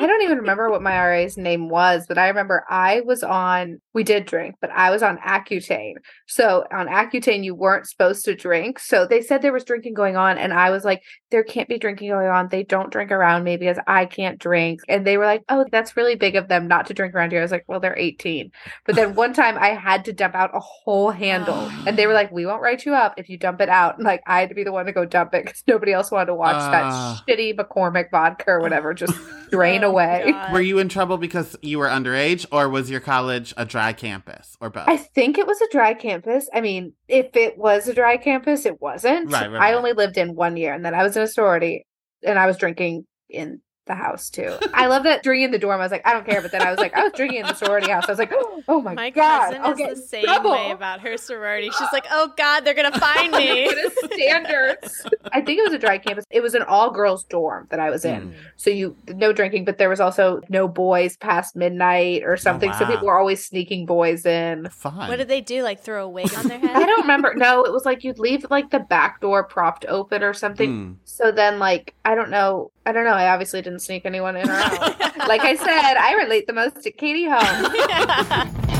[0.00, 3.82] I don't even remember what my RA's name was, but I remember I was on,
[3.92, 5.96] we did drink, but I was on Accutane.
[6.26, 8.78] So on Accutane, you weren't supposed to drink.
[8.78, 10.38] So they said there was drinking going on.
[10.38, 12.48] And I was like, there can't be drinking going on.
[12.48, 14.80] They don't drink around me because I can't drink.
[14.88, 17.40] And they were like, oh, that's really big of them not to drink around here.
[17.40, 18.50] I was like, well, they're 18.
[18.86, 21.70] But then one time I had to dump out a whole handle.
[21.86, 23.96] And they were like, we won't write you up if you dump it out.
[23.98, 26.10] And like, I had to be the one to go dump it because nobody else
[26.10, 27.22] wanted to watch Ah.
[27.26, 29.12] that shitty McCormick vodka or whatever just
[29.50, 30.22] drain Oh, away.
[30.26, 30.52] Oh God.
[30.52, 34.56] Were you in trouble because you were underage, or was your college a dry campus,
[34.60, 34.88] or both?
[34.88, 36.48] I think it was a dry campus.
[36.54, 39.30] I mean, if it was a dry campus, it wasn't.
[39.30, 39.74] Right, right, I right.
[39.74, 41.86] only lived in one year and then I was in a sorority
[42.22, 44.56] and I was drinking in the house too.
[44.72, 45.80] I love that drinking in the dorm.
[45.80, 46.40] I was like, I don't care.
[46.40, 48.04] But then I was like, I was drinking in the sorority house.
[48.08, 48.32] I was like,
[48.68, 49.52] oh my, My God.
[49.52, 50.52] My cousin I'll is the same trouble.
[50.52, 51.70] way about her sorority.
[51.70, 53.70] She's like, "Oh God, they're gonna find me."
[54.12, 55.06] Standards.
[55.32, 56.24] I think it was a dry campus.
[56.30, 58.30] It was an all girls dorm that I was in.
[58.30, 58.34] Mm.
[58.56, 62.72] So you no drinking, but there was also no boys past midnight or something.
[62.74, 62.90] So wow.
[62.90, 64.68] people were always sneaking boys in.
[64.70, 65.08] Fun.
[65.08, 65.62] What did they do?
[65.62, 66.76] Like throw a wig on their head?
[66.76, 67.34] I don't remember.
[67.34, 70.70] No, it was like you'd leave like the back door propped open or something.
[70.70, 70.96] Mm.
[71.04, 72.70] So then, like, I don't know.
[72.86, 73.12] I don't know.
[73.12, 74.80] I obviously didn't sneak anyone in or out.
[75.28, 78.70] like I said, I relate the most to Katie Holmes.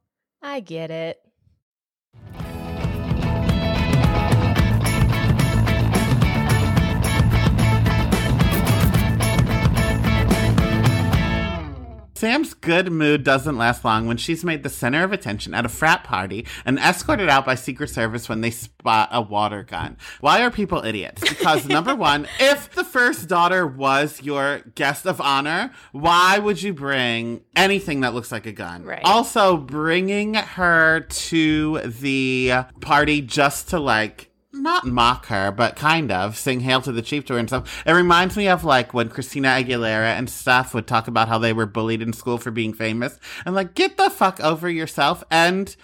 [0.41, 1.20] I get it.
[12.21, 15.69] Sam's good mood doesn't last long when she's made the center of attention at a
[15.69, 19.97] frat party and escorted out by Secret Service when they spot a water gun.
[20.19, 21.27] Why are people idiots?
[21.27, 26.75] Because number one, if the first daughter was your guest of honor, why would you
[26.75, 28.83] bring anything that looks like a gun?
[28.83, 29.01] Right.
[29.03, 36.37] Also, bringing her to the party just to like not mock her, but kind of
[36.37, 37.83] sing "Hail to the Chief" to her and stuff.
[37.85, 41.53] It reminds me of like when Christina Aguilera and stuff would talk about how they
[41.53, 45.75] were bullied in school for being famous, and like get the fuck over yourself and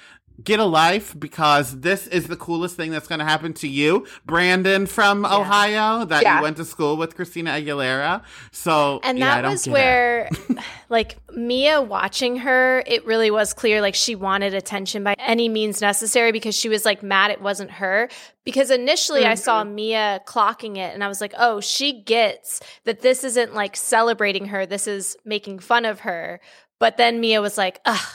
[0.43, 4.05] get a life because this is the coolest thing that's going to happen to you,
[4.25, 6.37] Brandon from Ohio, that Yeah.
[6.37, 8.21] you went to school with Christina Aguilera.
[8.51, 10.29] So And yeah, that don't was where,
[10.89, 15.81] like, Mia watching her, it really was clear, like, she wanted attention by any means
[15.81, 18.07] necessary because she was, like, mad it wasn't her.
[18.43, 19.75] Because initially I saw Mm-hmm.
[19.75, 24.45] Mia clocking it and I was like, oh, she gets that this isn't, like, celebrating
[24.45, 26.39] her, this is making fun of her.
[26.79, 28.07] But then Mia was like, ugh.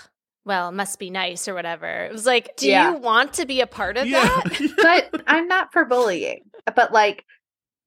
[0.45, 1.87] Well, it must be nice or whatever.
[1.87, 2.93] It was like, do Yeah.
[2.93, 4.23] you want to be a part of Yeah.
[4.25, 5.09] that?
[5.13, 6.43] but I'm not for bullying.
[6.75, 7.25] But like,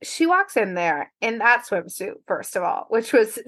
[0.03, 3.39] she walks in there in that swimsuit, first of all, which was,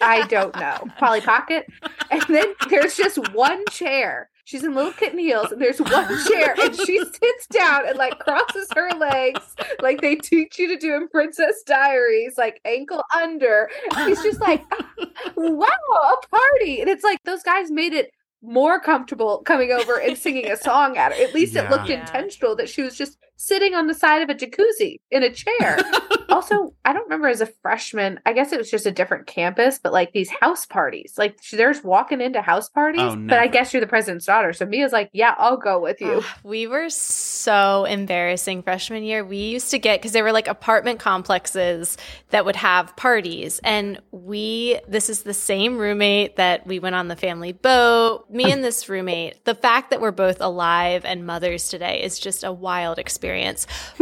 [0.00, 1.66] I don't know, Polly Pocket.
[2.10, 4.30] And then there's just one chair.
[4.46, 8.18] She's in little kitten heels, and there's one chair, and she sits down and like
[8.18, 9.40] crosses her legs,
[9.80, 13.70] like they teach you to do in Princess Diaries, like ankle under.
[14.04, 14.62] She's just like,
[15.36, 16.80] wow, a party.
[16.82, 18.10] And it's like those guys made it
[18.44, 21.22] more comfortable coming over and singing a song at her.
[21.22, 22.00] At least it looked Yeah.
[22.00, 25.78] intentional that she was just sitting on the side of a jacuzzi in a chair.
[26.28, 29.78] also, I don't remember as a freshman, I guess it was just a different campus,
[29.82, 33.00] but like these house parties, like she- there's walking into house parties.
[33.02, 34.52] Oh, but I guess you're the president's daughter.
[34.52, 36.14] So Mia's like, yeah, I'll go with you.
[36.18, 39.24] Ugh, we were so embarrassing freshman year.
[39.24, 41.96] We used to get because there were like apartment complexes
[42.30, 47.08] that would have parties, and we this is the same roommate that we went on
[47.08, 48.26] the family boat.
[48.30, 49.44] Me and this roommate.
[49.44, 53.33] The fact that we're both alive and mothers today is just a wild experience.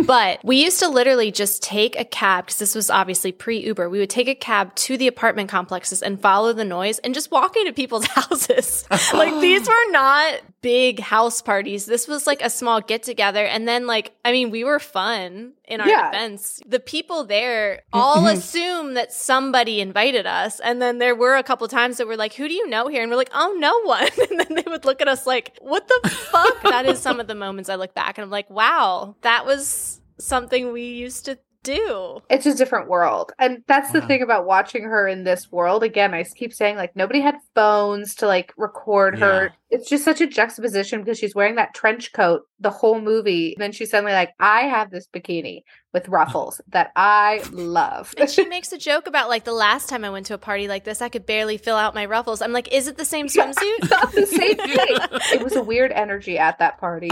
[0.07, 3.89] But we used to literally just take a cab because this was obviously pre Uber.
[3.89, 7.31] We would take a cab to the apartment complexes and follow the noise and just
[7.31, 8.87] walk into people's houses.
[9.13, 11.87] like these were not big house parties.
[11.87, 13.45] This was like a small get together.
[13.45, 16.11] And then, like, I mean, we were fun in our Yeah.
[16.11, 16.61] defense.
[16.65, 17.99] The people there mm-hmm.
[17.99, 20.61] all assume that somebody invited us.
[20.61, 23.03] And then there were a couple times that we're like, who do you know here?
[23.03, 24.09] And we're like, oh, no one.
[24.33, 26.63] And then they would look at us like, what the fuck?
[26.63, 30.01] that is some of the moments I look back and I'm like, wow, that was
[30.19, 32.21] something we used to do.
[32.31, 33.33] It's a different world.
[33.39, 34.07] And that's the Wow.
[34.07, 35.83] thing about watching her in this world.
[35.83, 39.53] Again, I keep saying like nobody had phones to like record her.
[39.71, 43.55] It's just such a juxtaposition because she's wearing that trench coat the whole movie.
[43.55, 45.63] And then she's suddenly like, I have this bikini
[45.95, 48.15] with ruffles that I love.
[48.19, 50.69] And she makes a joke about like the last time I went to a party
[50.69, 52.43] like this, I could barely fill out my ruffles.
[52.43, 53.55] I'm like, is it the same swimsuit?
[53.91, 54.97] Not the same thing.
[55.33, 57.11] It was a weird energy at that party.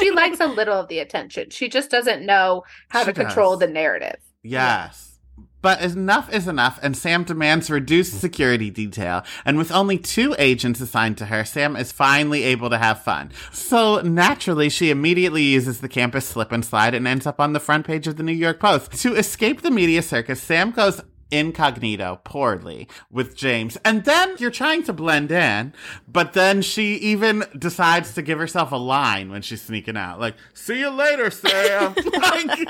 [0.00, 1.50] She likes a little of the attention.
[1.50, 3.60] She just doesn't know how She to control does.
[3.68, 4.16] the narrative.
[4.42, 5.06] Yes.
[5.62, 9.22] But enough is enough, and Sam demands reduced security detail.
[9.44, 13.30] And with only two agents assigned to her, Sam is finally able to have fun.
[13.52, 17.60] So naturally, she immediately uses the campus slip and slide and ends up on the
[17.60, 18.92] front page of the New York Post.
[19.02, 23.78] To escape the media circus, Sam goes incognito poorly with James.
[23.84, 25.72] And then you're trying to blend in,
[26.08, 30.20] but then she even decides to give herself a line when she's sneaking out.
[30.20, 31.94] Like, see you later, Sam.
[32.20, 32.68] Like-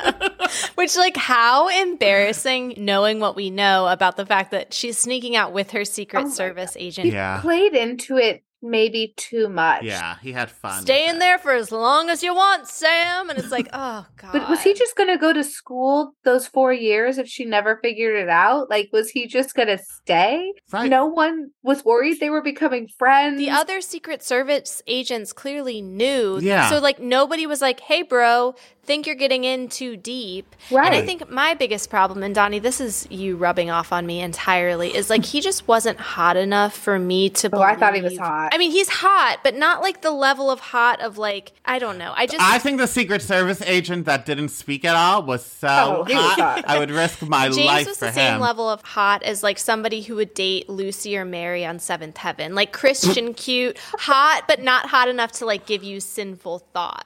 [0.75, 5.53] Which, like, how embarrassing knowing what we know about the fact that she's sneaking out
[5.53, 7.09] with her Secret Oh my Service agent.
[7.09, 7.41] Yeah.
[7.41, 9.83] Played into it maybe too much.
[9.83, 10.83] Yeah, he had fun.
[10.83, 13.31] Stay in there for as long as you want, Sam.
[13.31, 14.33] And it's like, oh, God.
[14.33, 17.79] But was he just going to go to school those four years if she never
[17.83, 18.71] figured it out?
[18.71, 20.53] Like, was he just going to stay?
[20.73, 20.91] Right.
[20.91, 23.39] No one was worried they were becoming friends.
[23.39, 26.39] The other Secret Service agents clearly knew.
[26.41, 26.69] Yeah.
[26.69, 28.55] So, like, nobody was like, hey, bro,
[28.91, 30.57] think you're getting in too deep.
[30.69, 30.87] Right.
[30.87, 34.21] And I think my biggest problem, and Donny, this is you rubbing off on me
[34.21, 37.47] entirely, is like he just wasn't hot enough for me to.
[37.47, 37.67] Oh, believe.
[37.67, 38.51] I thought he was hot.
[38.53, 41.99] I mean, he's hot, but not like the level of hot of like I don't
[41.99, 42.13] know.
[42.17, 45.69] I just I think the Secret Service agent that didn't speak at all was so
[45.69, 46.39] Oh, he was hot.
[46.41, 46.65] hot.
[46.67, 49.59] I would risk my James life was for the same level of hot as like
[49.61, 54.61] somebody who would date Lucy or Mary on Seventh Heaven, like Christian cute, hot, but
[54.61, 57.05] not hot enough to like give you sinful thoughts.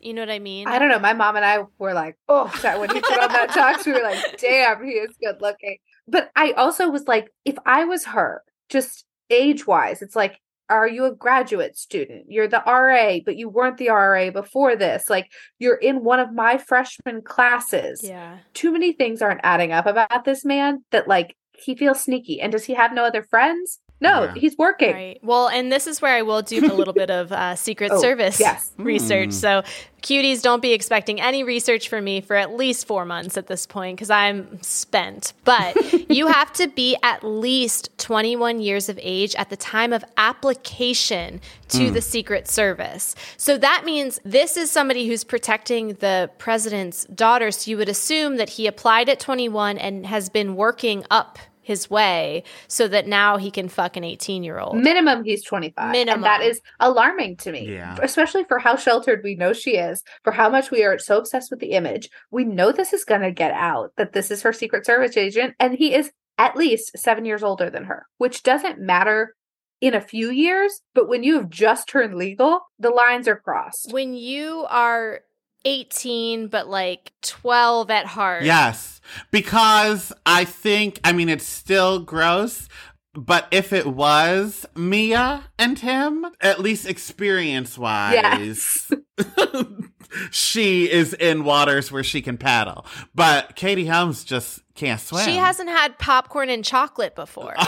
[0.00, 0.68] You know what I mean?
[0.68, 0.98] I don't know.
[0.98, 3.92] My mom and I were like, oh, that when he put on that tux, we
[3.92, 5.78] were like, damn, he is good looking.
[6.06, 10.40] But I also was like, if I was her, just age wise, it's like,
[10.70, 12.26] are you a graduate student?
[12.28, 15.10] You're the RA, but you weren't the RA before this.
[15.10, 18.02] Like, you're in one of my freshman classes.
[18.02, 18.38] yeah.
[18.54, 22.40] Too many things aren't adding up about this man that, like, he feels sneaky.
[22.40, 23.80] And does he have no other friends?
[24.04, 24.34] No, Yeah.
[24.34, 24.92] he's working.
[24.92, 25.18] Right.
[25.22, 28.00] Well, and this is where I will do a little bit of uh, Secret Oh,
[28.00, 28.70] Service yes.
[28.78, 29.26] research.
[29.26, 29.30] Hmm.
[29.32, 29.62] So,
[30.02, 33.66] cuties, don't be expecting any research from me for at least four months at this
[33.66, 35.32] point because I'm spent.
[35.44, 35.74] But
[36.10, 41.40] you have to be at least 21 years of age at the time of application
[41.68, 43.16] to the Secret Service.
[43.38, 47.50] So that means this is somebody who's protecting the president's daughter.
[47.50, 51.90] So you would assume that he applied at 21 and has been working up his
[51.90, 54.76] way so that now he can fuck an 18 year old.
[54.76, 55.90] Minimum, he's 25.
[55.90, 56.14] Minimum.
[56.14, 57.74] And that is alarming to me.
[57.74, 57.96] Yeah.
[58.00, 61.50] Especially for how sheltered we know she is, for how much we are so obsessed
[61.50, 62.08] with the image.
[62.30, 65.54] We know this is going to get out that this is her Secret Service agent,
[65.58, 69.34] and he is at least seven years older than her, which doesn't matter
[69.80, 70.80] in a few years.
[70.94, 73.92] But when you have just turned legal, the lines are crossed.
[73.92, 75.20] When you are
[75.64, 78.44] 18 but like 12 at heart.
[78.44, 79.00] Yes,
[79.30, 82.68] because I think, I mean, it's still gross,
[83.14, 88.92] but if it was Mia and him, at least experience wise, Yes.
[90.30, 92.86] she is in waters where she can paddle.
[93.14, 95.24] But Katie Holmes just can't swim.
[95.24, 97.54] She hasn't had popcorn and chocolate before.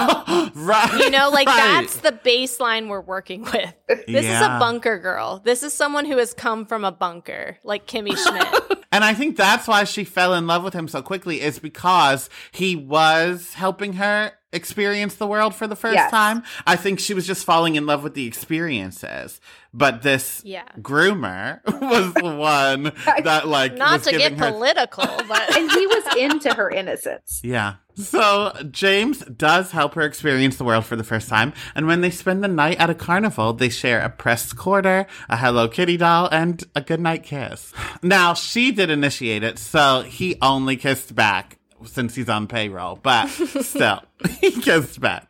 [0.54, 0.98] right.
[0.98, 1.56] You know, like right.
[1.56, 3.74] that's the baseline we're working with.
[4.06, 5.40] This is a bunker girl.
[5.44, 8.72] This is someone who has come from a bunker, like Kimmy Schmidt.
[8.92, 12.30] And I think that's why she fell in love with him so quickly is because
[12.50, 16.10] he was helping her experience the world for the first Yes.
[16.10, 16.42] time.
[16.66, 19.40] I think she was just falling in love with the experiences.
[19.74, 20.64] But this Yeah.
[20.80, 22.84] groomer was the one
[23.24, 27.40] that like Not was to get her political, but and he was into her innocence.
[27.44, 27.74] Yeah.
[27.96, 32.10] So James does help her experience the world for the first time, and when they
[32.10, 36.28] spend the night at a carnival, they share a pressed quarter, a Hello Kitty doll,
[36.30, 37.72] and a goodnight kiss.
[38.02, 43.26] Now she did initiate it, so he only kissed back since he's on payroll, but
[43.28, 44.02] still,
[44.40, 45.28] he kissed back.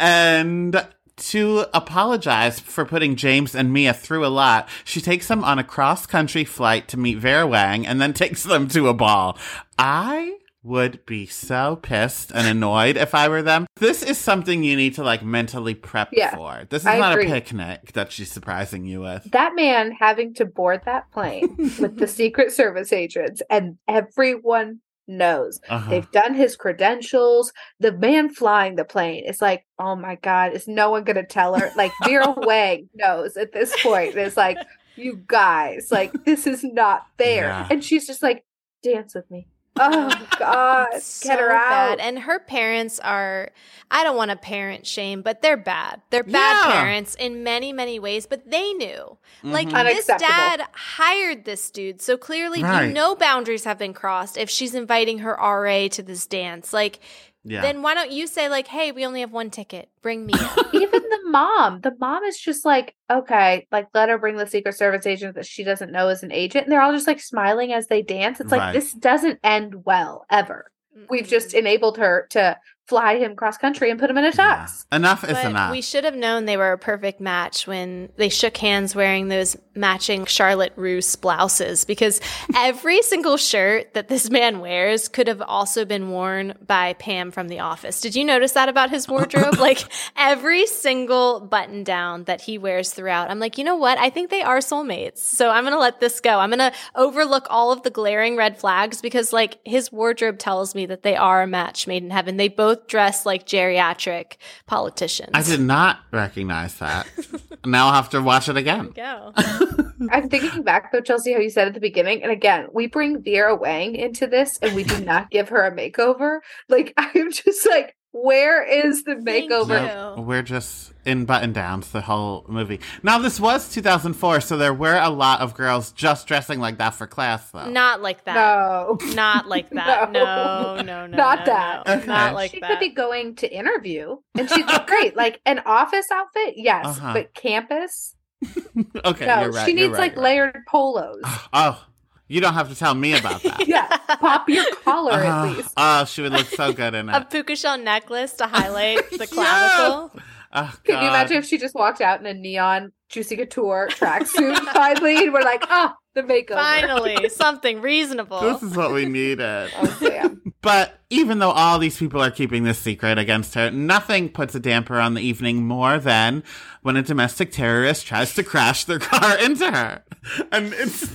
[0.00, 0.86] And
[1.16, 5.64] to apologize for putting James and Mia through a lot, she takes them on a
[5.64, 9.38] cross country flight to meet Vera Wang and then takes them to a ball.
[9.78, 13.66] I would be so pissed and annoyed if I were them.
[13.76, 16.66] This is something you need to like mentally prep Yeah, for.
[16.70, 17.26] This is I not agree.
[17.26, 19.24] a picnic that she's surprising you with.
[19.32, 24.78] That man having to board that plane with the Secret Service agents, and everyone
[25.08, 25.90] knows Uh-huh.
[25.90, 27.52] They've done his credentials.
[27.80, 31.24] The man flying the plane is like, oh my God, is no one going to
[31.24, 31.70] tell her?
[31.76, 34.14] Like, Vera Wang knows at this point.
[34.16, 34.58] It's like,
[34.96, 37.46] you guys, like, this is not fair.
[37.46, 37.68] Yeah.
[37.70, 38.44] And she's just like,
[38.82, 39.46] dance with me.
[39.80, 41.96] Oh God, so get her out.
[41.98, 42.00] bad.
[42.00, 43.50] And her parents are,
[43.90, 46.02] I don't want to parent shame, but they're bad.
[46.10, 46.72] They're bad Yeah.
[46.82, 49.16] parents in many, many ways, but they knew.
[49.42, 49.84] Like, Mhm.
[49.84, 52.02] this dad hired this dude.
[52.02, 52.86] So clearly, Right.
[52.88, 56.72] you know, boundaries have been crossed if she's inviting her RA to this dance.
[56.74, 57.00] Like,
[57.44, 57.62] yeah.
[57.62, 59.88] then why don't you say, like, hey, we only have one ticket.
[60.02, 60.34] Bring me.
[60.72, 64.74] Even the mom, the mom is just like, okay, like let her bring the Secret
[64.76, 66.64] Service agent that she doesn't know is an agent.
[66.64, 68.40] And they're all just like smiling as they dance.
[68.40, 68.72] It's like, Right.
[68.72, 70.70] this doesn't end well, ever.
[71.08, 72.58] We've just enabled her to
[72.88, 74.66] fly him cross country and put him in a Yeah.
[74.90, 75.70] Enough is But enough.
[75.70, 79.56] we should have known they were a perfect match when they shook hands wearing those
[79.74, 82.20] matching Charlotte Russe blouses because
[82.56, 87.48] every single shirt that this man wears could have also been worn by Pam from
[87.48, 88.00] The Office.
[88.00, 89.56] Did you notice that about his wardrobe?
[89.58, 89.84] like
[90.16, 93.30] every single button down that he wears throughout.
[93.30, 93.96] I'm like, you know what?
[93.96, 95.18] I think they are soulmates.
[95.18, 96.38] So I'm going to let this go.
[96.40, 100.74] I'm going to overlook all of the glaring red flags because like his wardrobe tells
[100.74, 102.36] me that they are a match made in heaven.
[102.36, 105.30] They both dress like geriatric politicians.
[105.34, 107.06] I did not recognize that.
[107.64, 108.90] now I'll have to watch it again.
[108.94, 109.32] Go.
[110.10, 113.22] I'm thinking back though, Chelsea, how you said at the beginning, and again, we bring
[113.22, 116.40] Vera Wang into this and we do not give her a makeover.
[116.68, 119.80] Like I'm just like, Where is the makeover?
[119.80, 120.16] you.
[120.16, 120.26] Nope.
[120.26, 122.78] We're just in button downs the whole movie.
[123.02, 126.90] Now, this was 2004, so there were a lot of girls just dressing like that
[126.90, 127.68] for class, though.
[127.70, 128.34] Not like that.
[128.34, 128.98] No.
[129.14, 130.12] Not like that.
[130.12, 130.76] No.
[130.76, 131.16] No, no, no.
[131.16, 131.86] Not no, that.
[131.86, 131.94] no.
[131.94, 132.06] Okay.
[132.06, 132.68] Not like she that.
[132.70, 135.16] could be going to interview and she'd look great.
[135.22, 137.12] Like an office outfit, yes, Uh-huh.
[137.14, 138.14] but campus?
[139.04, 139.64] okay, no, you're right.
[139.66, 140.30] she you're needs right, like you're right.
[140.52, 141.22] layered polos.
[141.52, 141.82] Oh,
[142.28, 143.66] you don't have to tell me about that.
[143.68, 145.72] yeah, pop your collar at Uh, least.
[145.76, 149.28] Oh, she would look so good in a puka shell necklace to highlight the Yes!
[149.32, 150.20] clavicle.
[150.54, 154.56] Oh, Can you imagine if she just walked out in a neon Juicy Couture tracksuit
[154.74, 156.56] finally and we're like, ah, the makeover.
[156.56, 158.40] Finally, something reasonable.
[158.40, 159.70] This is what we needed.
[159.78, 160.42] Oh, damn.
[160.60, 164.60] But even though all these people are keeping this secret against her, nothing puts a
[164.60, 166.44] damper on the evening more than
[166.82, 170.04] when a domestic terrorist tries to crash their car into her.
[170.52, 171.12] And it's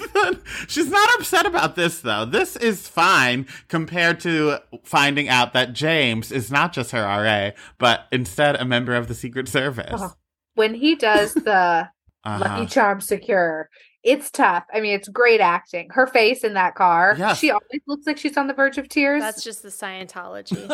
[0.67, 2.25] she's not upset about this though.
[2.25, 8.07] This is fine compared to finding out that James is not just her RA, but
[8.11, 9.93] instead a member of the Secret Service.
[10.01, 10.13] Oh,
[10.55, 11.89] When he does the
[12.23, 12.39] Uh-huh.
[12.39, 13.69] Lucky Charm Secure,
[14.07, 14.63] it's tough.
[14.73, 15.89] I mean, it's great acting.
[15.91, 17.39] Her face in that car, Yes.
[17.39, 19.21] she always looks like she's on the verge of tears.
[19.21, 20.65] That's just the Scientology.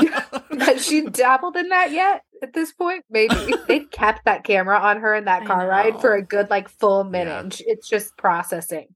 [0.61, 3.05] Has she dabbled in that yet at this point?
[3.09, 3.35] Maybe.
[3.67, 6.69] they kept that camera on her in that I car ride for a good like
[6.69, 7.59] full minute.
[7.59, 7.73] Yeah.
[7.73, 8.89] It's just processing.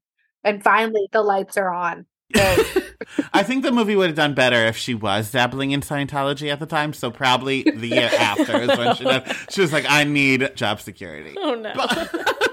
[0.44, 2.06] And finally the lights are on.
[2.32, 2.84] Good.
[3.32, 6.60] I think the movie would have done better if she was dabbling in Scientology at
[6.60, 6.92] the time.
[6.92, 9.22] So probably the year after is when she did.
[9.50, 11.72] She was like, "I need job security." oh no.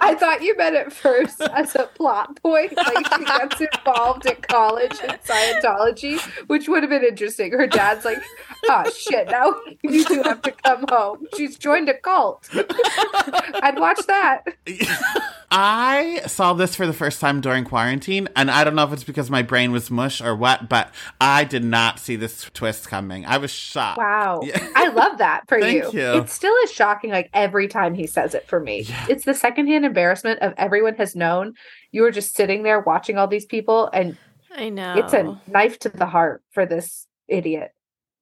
[0.02, 2.78] I thought you meant it first as a plot point.
[2.78, 7.52] Like she gets involved in college in Scientology, which would have been interesting.
[7.52, 8.22] Her dad's like,
[8.70, 11.26] oh shit, now you two have to come home.
[11.36, 12.48] She's joined a cult.
[12.54, 14.44] I'd watch that.
[15.52, 19.04] I saw this for the first time during quarantine, and I don't know if it's
[19.04, 20.92] because my brain was mush or what, but
[21.22, 23.26] I did not see this twist coming.
[23.26, 23.98] I was shocked.
[23.98, 24.42] Wow.
[24.46, 24.68] Yeah.
[24.76, 26.00] I love that for Thank you.
[26.00, 26.22] you.
[26.22, 28.86] It still is shocking like every time he says it for me.
[29.10, 31.54] It's the secondhand embarrassment of everyone has known.
[31.92, 34.18] You were just sitting there watching all these people and
[34.56, 34.96] I know.
[34.98, 37.72] it's a knife to the heart for this idiot.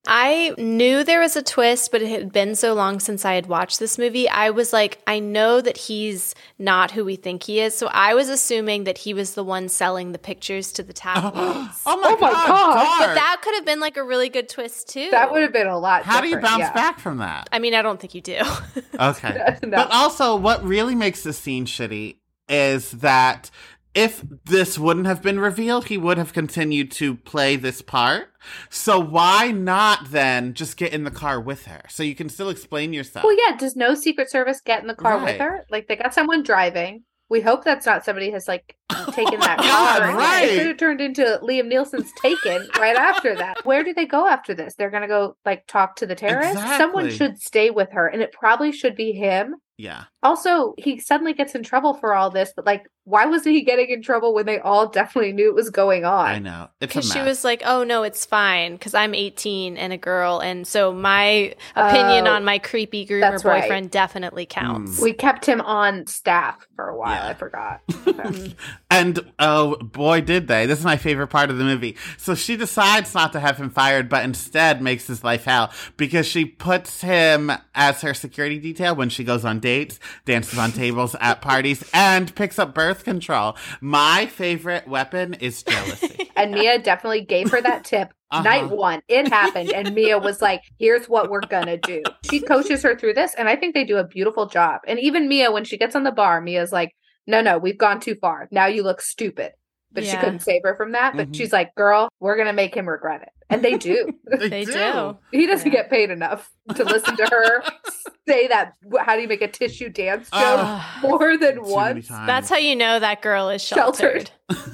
[0.05, 3.45] I knew there was a twist, but it had been so long since I had
[3.45, 4.27] watched this movie.
[4.27, 7.77] I was like, I know that he's not who we think he is.
[7.77, 11.81] So I was assuming that he was the one selling the pictures to the tabloids.
[11.85, 12.47] Oh my, Oh my god!
[12.47, 13.05] God.
[13.05, 13.15] darn.
[13.15, 15.09] that could have been like a really good twist too.
[15.11, 16.03] That would have been a lot.
[16.03, 16.73] How do you bounce yeah.
[16.73, 17.47] back from that?
[17.53, 18.39] I mean, I don't think you do.
[18.99, 19.57] Okay.
[19.63, 19.77] No.
[19.77, 23.49] But also, what really makes this scene shitty is that
[23.95, 28.29] if this wouldn't have been revealed, he would have continued to play this part.
[28.69, 32.49] So why not then just get in the car with her so you can still
[32.49, 33.23] explain yourself?
[33.23, 33.55] Well, yeah.
[33.55, 35.33] Does no Secret Service get in the car Right.
[35.33, 35.65] with her?
[35.69, 37.03] Like they got someone driving.
[37.29, 38.75] We hope that's not somebody has like
[39.11, 40.17] taken that oh, God, car.
[40.17, 40.43] right.
[40.49, 43.65] It could have turned into Liam Neeson's Taken right after that.
[43.65, 44.75] Where do they go after this?
[44.75, 46.61] They're gonna go like talk to the terrorists.
[46.77, 49.55] Someone should stay with her, and it probably should be him.
[49.77, 50.03] Yeah.
[50.21, 53.89] Also, he suddenly gets in trouble for all this, but like, why wasn't he getting
[53.89, 56.27] in trouble when they all definitely knew it was going on?
[56.27, 56.69] I know.
[56.79, 59.97] It's a Because she was like, oh no, it's fine because I'm 18 and a
[59.97, 60.39] girl.
[60.39, 63.63] And so my opinion Oh, on my creepy groomer that's right.
[63.63, 64.49] boyfriend definitely mm.
[64.49, 65.01] counts.
[65.01, 67.15] We kept him on staff for a while.
[67.15, 67.29] Yeah.
[67.29, 67.81] I forgot.
[68.13, 68.55] Okay.
[68.91, 70.67] And oh boy, did they.
[70.67, 71.97] This is my favorite part of the movie.
[72.17, 76.27] So she decides not to have him fired, but instead makes his life hell because
[76.27, 81.15] she puts him as her security detail when she goes on dates, dances on tables
[81.19, 83.55] at parties, and picks up birth control.
[83.81, 86.29] My favorite weapon is jealousy.
[86.35, 88.13] and Mia definitely gave her that tip.
[88.31, 88.43] Uh-huh.
[88.43, 92.81] Night one, it happened, and Mia was like, "Here's what we're gonna do." She coaches
[92.81, 94.81] her through this, and I think they do a beautiful job.
[94.87, 96.95] And even Mia, when she gets on the bar, Mia's like,
[97.27, 98.47] "No, no, we've gone too far.
[98.51, 99.51] Now you look stupid."
[99.93, 101.15] But she couldn't save her from that.
[101.15, 101.35] But Mhm.
[101.35, 104.11] she's like, "Girl, we're gonna make him regret it," and they do.
[104.37, 105.17] They do.
[105.31, 105.81] he doesn't Yeah.
[105.81, 107.63] get paid enough to listen to her
[108.27, 108.73] say that.
[108.99, 112.07] How do you make a tissue dance joke Ah, more than too once?
[112.07, 114.31] That's how you know that girl is sheltered.
[114.51, 114.71] Sheltered.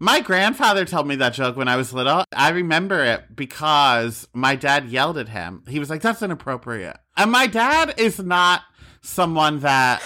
[0.00, 2.22] My grandfather told me that joke when I was little.
[2.32, 5.64] I remember it because my dad yelled at him.
[5.66, 6.96] He was like, that's inappropriate.
[7.16, 8.62] And my dad is not
[9.02, 10.00] someone that,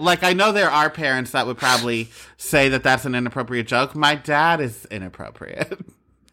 [0.00, 3.94] like, I know there are parents that would probably say that that's an inappropriate joke.
[3.94, 5.78] My dad is inappropriate.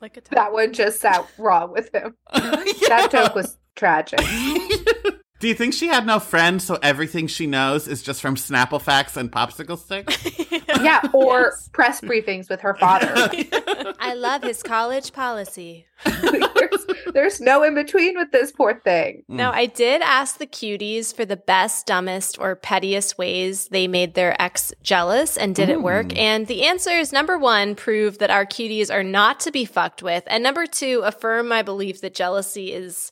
[0.02, 2.16] Like a That one just sat wrong with him.
[2.88, 4.20] That joke was tragic.
[5.40, 8.82] Do you think she had no friends, so everything she knows is just from Snapple
[8.82, 10.18] facts and popsicle sticks?
[10.82, 11.70] Yeah, or Yes.
[11.74, 13.08] press briefings with her father.
[14.00, 15.88] I love his college policy.
[16.06, 19.24] there's, there's no in between with this poor thing.
[19.28, 19.38] Hmm.
[19.38, 24.14] Now, I did ask the cuties for the best, dumbest, or pettiest ways they made
[24.14, 26.12] their ex jealous and did it work.
[26.12, 26.18] Hmm.
[26.18, 30.24] And the answers number one, prove that our cuties are not to be fucked with.
[30.28, 33.10] And number two, affirm my belief that jealousy is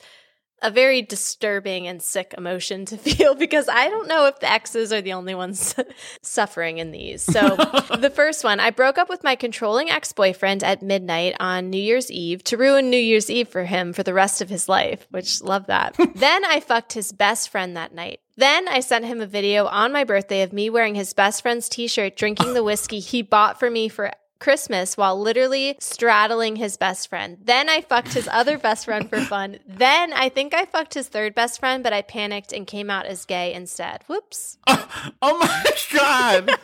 [0.65, 4.91] a very disturbing and sick emotion to feel because I don't know if the exes
[4.91, 5.75] are the only ones
[6.23, 7.21] suffering in these.
[7.21, 7.55] So,
[7.99, 11.81] the first one, I broke up with my controlling ex boyfriend at midnight on New
[11.81, 15.07] Year's Eve to ruin New Year's Eve for him for the rest of his life,
[15.11, 15.95] which love that.
[16.15, 18.19] then I fucked his best friend that night.
[18.37, 21.69] Then I sent him a video on my birthday of me wearing his best friend's
[21.69, 26.77] t shirt, drinking the whiskey he bought for me for Christmas while literally straddling his
[26.77, 27.37] best friend.
[27.41, 29.59] Then I fucked his other best friend for fun.
[29.67, 33.05] Then I think I fucked his third best friend, but I panicked and came out
[33.05, 34.03] as gay instead.
[34.07, 34.57] Whoops.
[34.67, 36.49] Oh, oh my God.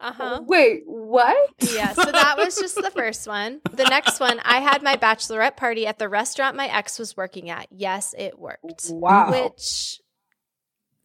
[0.00, 0.42] uh huh.
[0.46, 1.50] Wait, what?
[1.60, 3.60] Yeah, so that was just the first one.
[3.72, 7.50] The next one, I had my bachelorette party at the restaurant my ex was working
[7.50, 7.68] at.
[7.70, 8.90] Yes, it worked.
[8.90, 9.30] Wow.
[9.30, 10.00] Which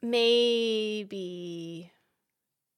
[0.02, 1.92] maybe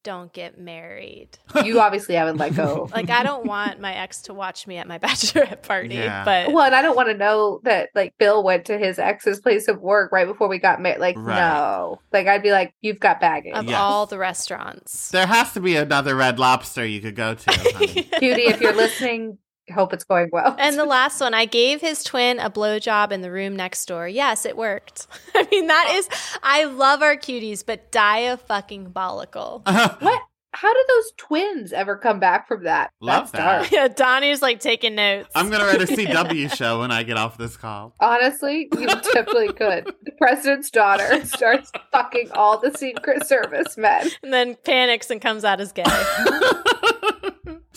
[0.10, 1.30] don't get married.
[1.64, 2.90] you obviously haven't let go.
[2.96, 6.26] Like I don't want my ex to watch me at my bachelorette party, Yeah.
[6.26, 9.40] but Well, and I don't want to know that like Bill went to his ex's
[9.40, 11.00] place of work right before we got married.
[11.00, 11.36] Like, Right.
[11.40, 12.00] no.
[12.12, 13.54] Like I'd be like, you've got baggage.
[13.54, 13.76] of Yes.
[13.78, 15.12] all the restaurants.
[15.12, 17.52] There has to be another Red Lobster you could go to.
[17.52, 18.04] honey.
[18.18, 19.38] Cutie, if you're listening,
[19.74, 20.56] hope it's going well.
[20.60, 24.08] And the last one, I gave his twin a blowjob in the room next door.
[24.08, 25.08] Yes, it worked.
[25.36, 26.10] I mean, that is,
[26.44, 29.62] I love our cuties, but dia fucking bolical.
[29.70, 29.96] Uh-huh.
[30.00, 30.22] what?
[30.52, 32.90] How did those twins ever come back from that?
[33.02, 33.60] Love That's that.
[33.60, 33.72] dark.
[33.72, 35.30] Yeah, Donny's like taking notes.
[35.36, 37.94] I'm going to write a CW show when I get off this call.
[38.00, 39.94] Honestly, you definitely could.
[40.04, 44.10] The president's daughter starts fucking all the Secret Service men.
[44.24, 45.84] and then panics and comes out as gay.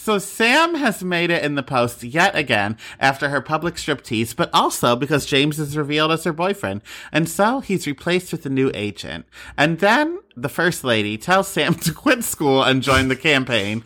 [0.03, 4.50] So Sam has made it in the post yet again after her public striptease, but
[4.53, 6.82] also because James is revealed as her boyfriend.
[7.12, 9.26] And so he's replaced with a new agent.
[9.57, 13.84] And then the first lady tells Sam to quit school and join the campaign.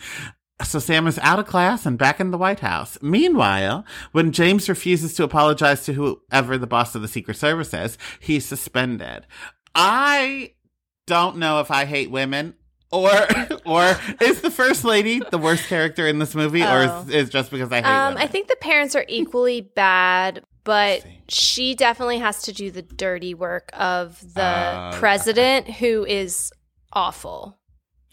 [0.64, 2.96] So Sam is out of class and back in the White House.
[3.02, 7.98] Meanwhile, when James refuses to apologize to whoever the boss of the Secret Service is,
[8.20, 9.26] he's suspended.
[9.74, 10.54] I
[11.06, 12.54] don't know if I hate women
[12.92, 13.10] or
[13.66, 17.04] or is the first lady the worst character in this movie or Oh.
[17.08, 18.22] is, is just because I hate Um, women?
[18.22, 23.34] I think the parents are equally bad, but she definitely has to do the dirty
[23.34, 26.52] work of the Uh, president, who is
[26.92, 27.58] awful.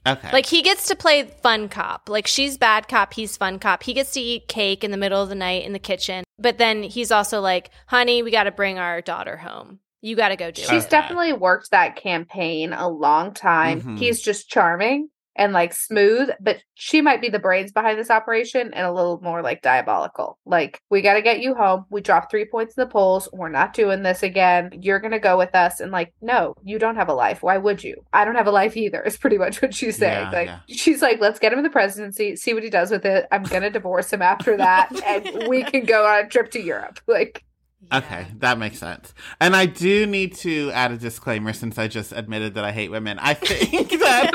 [0.08, 0.32] okay.
[0.34, 2.10] Like he gets to play fun cop.
[2.10, 3.84] Like she's bad cop, he's fun cop.
[3.84, 6.24] He gets to eat cake in the middle of the night in the kitchen.
[6.40, 9.80] But then he's also like, "Honey, we got to bring our daughter home.
[10.04, 13.82] You got to go do She's it." definitely worked that campaign a long time.
[13.82, 13.98] Mhm.
[13.98, 18.72] He's just charming and like smooth, but she might be the brains behind this operation
[18.74, 20.38] and a little more like diabolical.
[20.46, 21.86] Like, we got to get you home.
[21.90, 23.28] We dropped three points in the polls.
[23.34, 24.70] We're not doing this again.
[24.82, 25.80] You're going to go with us.
[25.80, 27.42] And like, no, you don't have a life.
[27.42, 28.04] Why would you?
[28.12, 30.28] I don't have a life either, is pretty much what she's saying.
[30.32, 30.60] Yeah, like, yeah.
[30.68, 33.26] she's like, let's get him in the presidency, see what he does with it.
[33.32, 36.62] I'm going to divorce him after that, and we can go on a trip to
[36.62, 37.00] Europe.
[37.08, 37.44] Like,
[37.92, 37.98] Yeah.
[38.00, 39.14] Okay, that makes sense.
[39.40, 42.90] And I do need to add a disclaimer since I just admitted that I hate
[42.92, 43.20] women.
[43.20, 44.32] I think that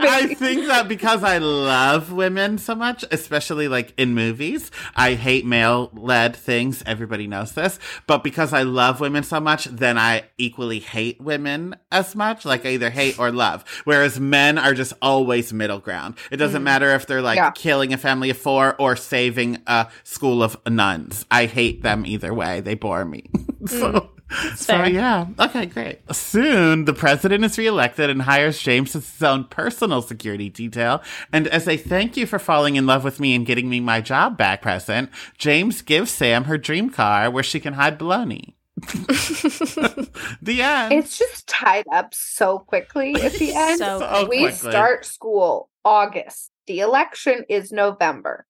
[0.00, 5.46] I think that because I love women so much, especially like in movies, I hate
[5.46, 6.82] male led things.
[6.86, 7.78] Everybody knows this.
[8.06, 12.44] But because I love women so much, then I equally hate women as much.
[12.44, 13.64] Like I either hate or love.
[13.84, 16.16] Whereas men are just always middle ground.
[16.30, 17.50] It doesn't matter if they're like Yeah.
[17.52, 21.26] killing a family of four or saving a school of nuns.
[21.30, 22.60] I hate them either way.
[22.60, 23.30] They bore me.
[23.66, 24.08] so.
[24.56, 25.98] So yeah, okay, great.
[26.10, 31.02] Soon, the president is reelected and hires James as his own personal security detail.
[31.34, 34.00] And as a thank you for falling in love with me and getting me my
[34.00, 38.54] job back present, James gives Sam her dream car where she can hide baloney.
[40.40, 40.92] the end.
[40.94, 43.78] It's just tied up so quickly at the end.
[43.80, 44.70] So So we quickly.
[44.70, 46.50] start school August.
[46.66, 48.46] The election is November.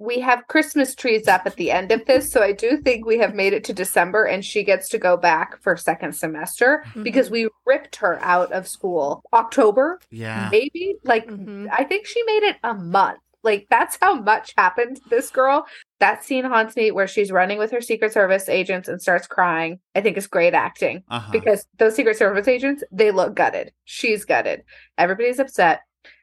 [0.00, 3.18] We have Christmas trees up at the end of this, so I do think we
[3.18, 7.02] have made it to December and she gets to go back for second semester Mm-hmm.
[7.02, 10.48] because we ripped her out of school October, yeah.
[10.50, 10.94] maybe.
[11.04, 11.68] Like Mhm.
[11.70, 13.18] I think she made it a month.
[13.42, 15.66] Like that's how much happened to this girl.
[15.98, 19.80] That scene haunts me where she's running with her Secret Service agents and starts crying.
[19.94, 21.30] I think it's great acting Uh-huh.
[21.32, 23.72] because those Secret Service agents, they look gutted.
[23.84, 24.62] She's gutted.
[24.98, 25.80] Everybody's upset.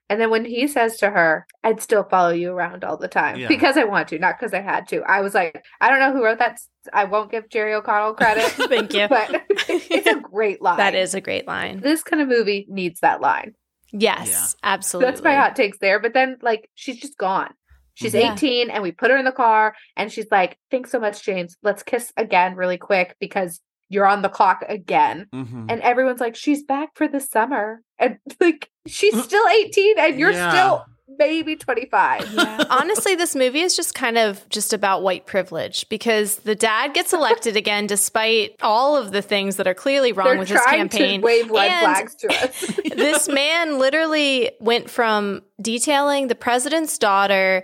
[0.09, 3.37] And then when he says to her, I'd still follow you around all the time
[3.39, 3.47] Yeah.
[3.49, 5.01] because I want to, not because I had to.
[5.03, 6.59] I was like, I don't know who wrote that.
[6.93, 9.07] I won't give Jerry O'Connell credit, Thank you.
[9.09, 9.29] but
[9.67, 10.77] it's a great line.
[10.77, 11.81] That is a great line.
[11.81, 13.53] This kind of movie needs that line.
[13.91, 15.11] Yes, absolutely.
[15.11, 15.99] That's my hot takes there.
[15.99, 17.53] But then, like, she's just gone.
[17.95, 18.33] She's Yeah.
[18.33, 21.57] 18 and we put her in the car and she's like, Thanks so much, James.
[21.63, 25.27] Let's kiss again really quick because you're on the clock again.
[25.33, 25.65] Mhm.
[25.71, 27.81] And everyone's like, She's back for the summer.
[27.97, 29.23] And like, she's mm.
[29.23, 30.51] still 18 and you're Yeah.
[30.51, 30.85] still
[31.17, 32.33] maybe 25.
[32.33, 32.63] Yeah.
[32.69, 37.13] Honestly, this movie is just kind of just about white privilege because the dad gets
[37.13, 41.21] elected again despite all of the things that are clearly wrong They're with his campaign.
[41.21, 42.79] to wave red And flags to us.
[42.95, 47.63] this man literally went from detailing the president's daughter,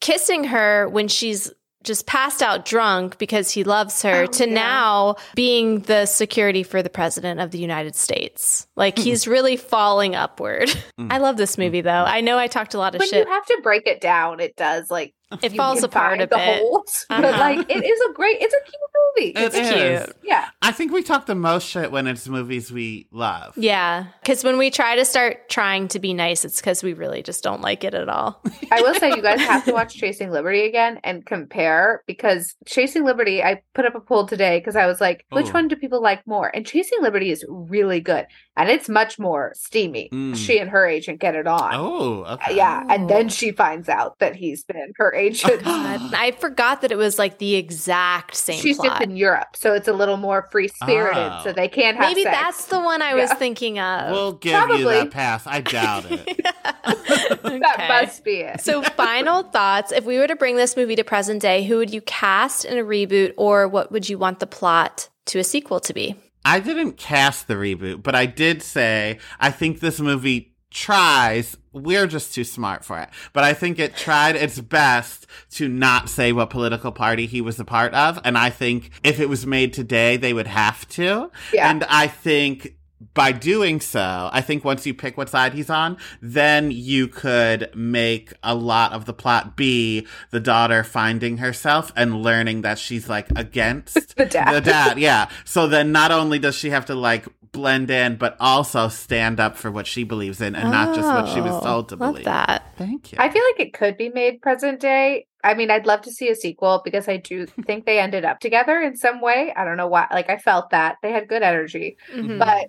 [0.00, 1.52] kissing her when she's
[1.86, 4.54] just passed out drunk because he loves her, Oh, to yeah.
[4.54, 8.66] now being the security for the president of the United States.
[8.76, 10.68] Like he's really falling upward.
[10.68, 11.08] Mm-hmm.
[11.12, 11.90] I love this movie though.
[12.04, 13.26] I know I talked a lot of when shit.
[13.26, 16.36] you have to break it down, it does like It you falls apart a the
[16.36, 16.60] bit.
[16.60, 17.04] holes.
[17.08, 17.38] But Uh-huh.
[17.40, 18.74] like it is a great, it's a cute
[19.16, 19.30] movie.
[19.30, 20.04] It It's is.
[20.04, 20.16] cute.
[20.22, 23.52] yeah, I think we talk the most shit when it's movies we love.
[23.56, 27.22] Yeah, because when we try to start trying to be nice, it's because we really
[27.24, 28.40] just don't like it at all.
[28.70, 33.04] I will say you guys have to watch Chasing Liberty again and compare because Chasing
[33.04, 35.52] Liberty, I put up a poll today because I was like, which Oh.
[35.52, 36.54] one do people like more?
[36.54, 40.08] And Chasing Liberty is really good and it's much more steamy.
[40.12, 40.36] Mm.
[40.36, 41.70] She and her agent get it on.
[41.74, 42.54] Oh, okay.
[42.56, 43.08] Yeah, and Oh.
[43.08, 45.64] then she finds out that he's been her agent.
[45.64, 48.88] God, I forgot that it was like the exact same She's plot.
[48.90, 51.40] just in Europe, so it's a little more free spirited, Oh.
[51.44, 52.36] so they can't have Maybe sex.
[52.36, 54.12] that's the one I was thinking of.
[54.12, 54.84] We'll give you Probably.
[54.84, 55.46] that pass.
[55.46, 56.40] I doubt it.
[56.44, 57.88] that Okay.
[57.88, 58.60] must be it.
[58.60, 59.92] So, final thoughts.
[59.92, 62.78] If we were to bring this movie to present day, who would you cast in
[62.78, 66.16] a reboot, or what would you want the plot to a sequel to be?
[66.44, 71.56] I didn't cast the reboot, but I did say I think this movie tries.
[71.72, 73.08] We're just too smart for it.
[73.32, 77.60] But I think it tried its best to not say what political party he was
[77.60, 78.18] a part of.
[78.24, 81.30] And I think if it was made today, they would have to.
[81.52, 81.70] Yeah.
[81.70, 82.76] And I think
[83.12, 87.70] by doing so, I think once you pick what side he's on, then you could
[87.74, 93.08] make a lot of the plot be the daughter finding herself and learning that she's
[93.08, 94.54] like against The dad.
[94.54, 95.28] The dad, yeah.
[95.44, 97.26] So then not only does she have to like
[97.56, 101.28] blend in, but also stand up for what she believes in and not just what
[101.28, 102.24] she was Oh, told to love believe.
[102.26, 102.74] that.
[102.76, 103.18] Thank you.
[103.20, 105.26] I feel like it could be made present day.
[105.42, 108.40] I mean, I'd love to see a sequel because I do think they ended up
[108.40, 109.52] together in some way.
[109.56, 110.06] I don't know why.
[110.10, 112.38] Like, I felt that they had good energy, Mhm.
[112.38, 112.66] but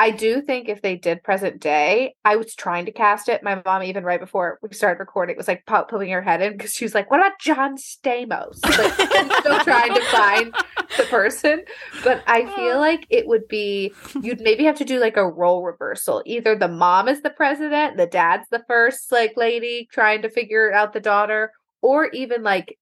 [0.00, 3.42] I do think if they did present day, I was trying to cast it.
[3.42, 6.52] My mom, even right before we started recording, was like pop- poking her head in
[6.52, 10.54] because she was like, "What about John Stamos?" Like, I'm still trying to find
[10.96, 11.64] the person,
[12.02, 13.92] but I feel like it would be
[14.22, 16.22] you'd maybe have to do like a role reversal.
[16.24, 20.72] Either the mom is the president, the dad's the first like lady trying to figure
[20.72, 22.78] out the daughter, or even like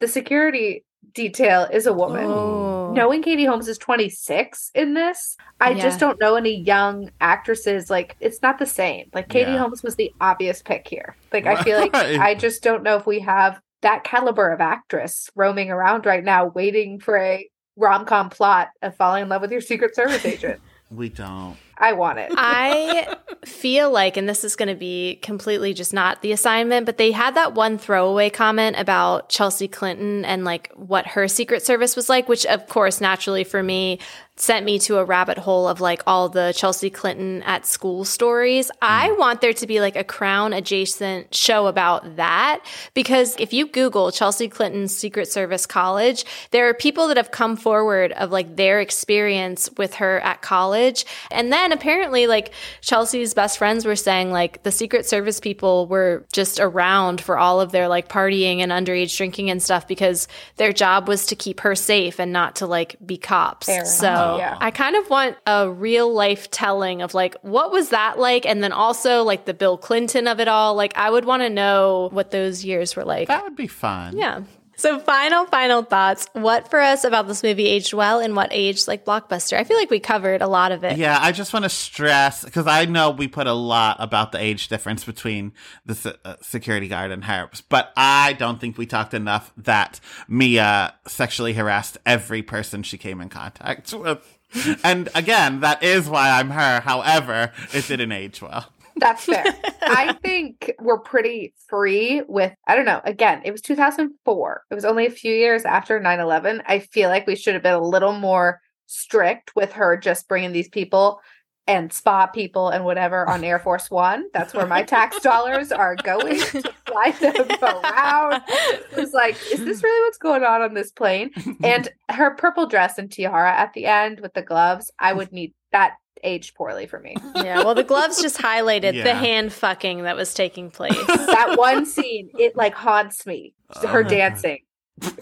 [0.00, 2.24] the security detail is a woman.
[2.24, 2.92] Oh.
[2.92, 5.82] Knowing Katie Holmes is 26 in this, I Yeah.
[5.82, 7.90] just don't know any young actresses.
[7.90, 9.10] Like, it's not the same.
[9.12, 9.58] Like, Katie Yeah.
[9.58, 11.16] Holmes was the obvious pick here.
[11.32, 15.28] Like, I feel like I just don't know if we have that caliber of actress
[15.34, 19.50] roaming around right now waiting for a rom com plot of falling in love with
[19.50, 20.60] your Secret Service agent.
[20.90, 21.56] we don't.
[21.78, 22.32] I want it.
[22.36, 26.96] I feel like, and this is going to be completely just not the assignment, but
[26.96, 31.96] they had that one throwaway comment about Chelsea Clinton and like what her Secret Service
[31.96, 33.98] was like, which of course, naturally for me,
[34.36, 38.68] sent me to a rabbit hole of like all the Chelsea Clinton at school stories.
[38.68, 38.74] Hmm.
[38.82, 42.64] I want there to be like a crown adjacent show about that
[42.94, 47.56] because if you Google Chelsea Clinton's Secret Service college, there are people that have come
[47.56, 51.04] forward of like their experience with her at college.
[51.30, 56.24] And then apparently, like Chelsea's best friends were saying, like the Secret Service people were
[56.32, 60.72] just around for all of their like partying and underage drinking and stuff because their
[60.72, 63.66] job was to keep her safe and not to like be cops.
[63.66, 64.58] Fair so enough, yeah.
[64.60, 68.64] I kind of want a real life telling of like what was that like, and
[68.64, 70.74] then also like the Bill Clinton of it all.
[70.74, 73.28] Like I would want to know what those years were like.
[73.28, 74.16] That would be fun.
[74.16, 74.40] Yeah.
[74.82, 76.26] So final, final thoughts.
[76.32, 79.56] What for us about this movie aged well and what aged like blockbuster?
[79.56, 80.98] I feel like we covered a lot of it.
[80.98, 84.40] Yeah, I just want to stress because I know we put a lot about the
[84.40, 85.52] age difference between
[85.86, 90.92] the uh, security guard and her, but I don't think we talked enough that Mia
[91.06, 94.36] sexually harassed every person she came in contact with.
[94.82, 96.80] and again, that is why I'm her.
[96.80, 98.66] However, it didn't age well.
[98.96, 99.44] That's fair.
[99.82, 104.64] I think we're pretty free with, I don't know, again, it was 2004.
[104.70, 106.62] It was only a few years after 9 11.
[106.66, 110.52] I feel like we should have been a little more strict with her just bringing
[110.52, 111.20] these people
[111.66, 114.24] and spa people and whatever on Air Force One.
[114.32, 118.42] That's where my tax dollars are going to fly them around.
[118.48, 121.30] It was like, is this really what's going on on this plane?
[121.62, 125.54] And her purple dress and tiara at the end with the gloves, I would need
[125.70, 127.16] that aged poorly for me.
[127.42, 127.64] Yeah.
[127.64, 130.94] Well, the gloves just highlighted the hand fucking that was taking place.
[131.06, 133.52] that one scene, it like haunts me.
[133.74, 134.58] Oh Her my dancing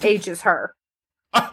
[0.02, 0.74] ages her.
[1.34, 1.46] oh,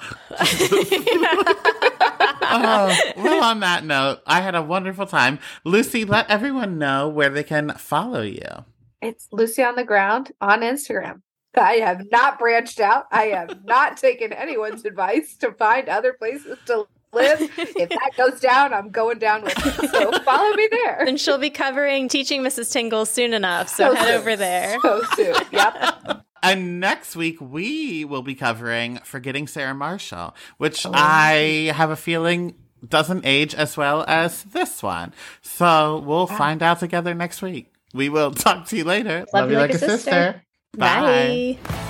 [3.15, 5.39] well, on that note, I had a wonderful time.
[5.63, 8.65] Lucy, let everyone know where they can follow you.
[9.01, 11.21] It's Lucy on the ground on Instagram.
[11.55, 13.05] I have not branched out.
[13.11, 17.41] I have not taken anyone's advice to find other places to live.
[17.77, 19.89] If that goes down, I'm going down with it.
[19.91, 21.01] So follow me there.
[21.01, 22.71] And she'll be covering Teaching Mrs.
[22.71, 23.69] Tingle soon enough.
[23.69, 24.15] So, so head soon.
[24.15, 24.77] over there.
[24.81, 25.35] So soon.
[25.51, 26.23] Yep.
[26.43, 30.91] And next week we will be covering Forgetting Sarah Marshall, which oh.
[30.93, 32.53] I have a feeling
[32.87, 35.13] doesn't age as well as this one.
[35.41, 36.37] So we'll ah.
[36.37, 37.73] find out together next week.
[37.93, 39.25] We will talk to you later.
[39.33, 39.95] Love, Love you like, like, a sister.
[39.95, 40.43] sister.
[40.77, 41.57] Bye.
[41.63, 41.83] Bye.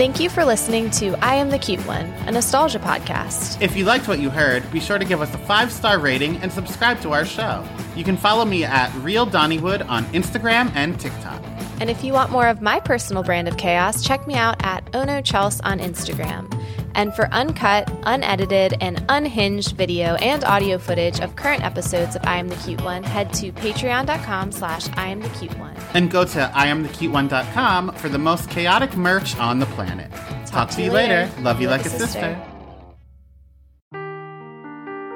[0.00, 3.60] Thank you for listening to I Am the Cute One, a nostalgia podcast.
[3.60, 6.38] If you liked what you heard, be sure to give us a five star rating
[6.38, 7.62] and subscribe to our show.
[7.94, 11.42] You can follow me at Real Donnywood on Instagram and TikTok.
[11.80, 14.84] And if you want more of my personal brand of chaos, check me out at
[14.94, 16.46] Ono Chels on Instagram.
[16.94, 22.36] And for uncut, unedited, and unhinged video and audio footage of current episodes of I
[22.36, 25.74] Am the Cute One, head to patreon.com slash I Am the Cute One.
[25.94, 30.10] And go to IamTheCuteOne.com for the most chaotic merch on the planet.
[30.10, 31.30] Talk, Talk to you later.
[31.30, 31.42] later.
[31.42, 32.06] Love you like, like a sister.
[32.06, 32.46] sister.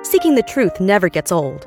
[0.04, 1.66] Seeking the truth never gets old.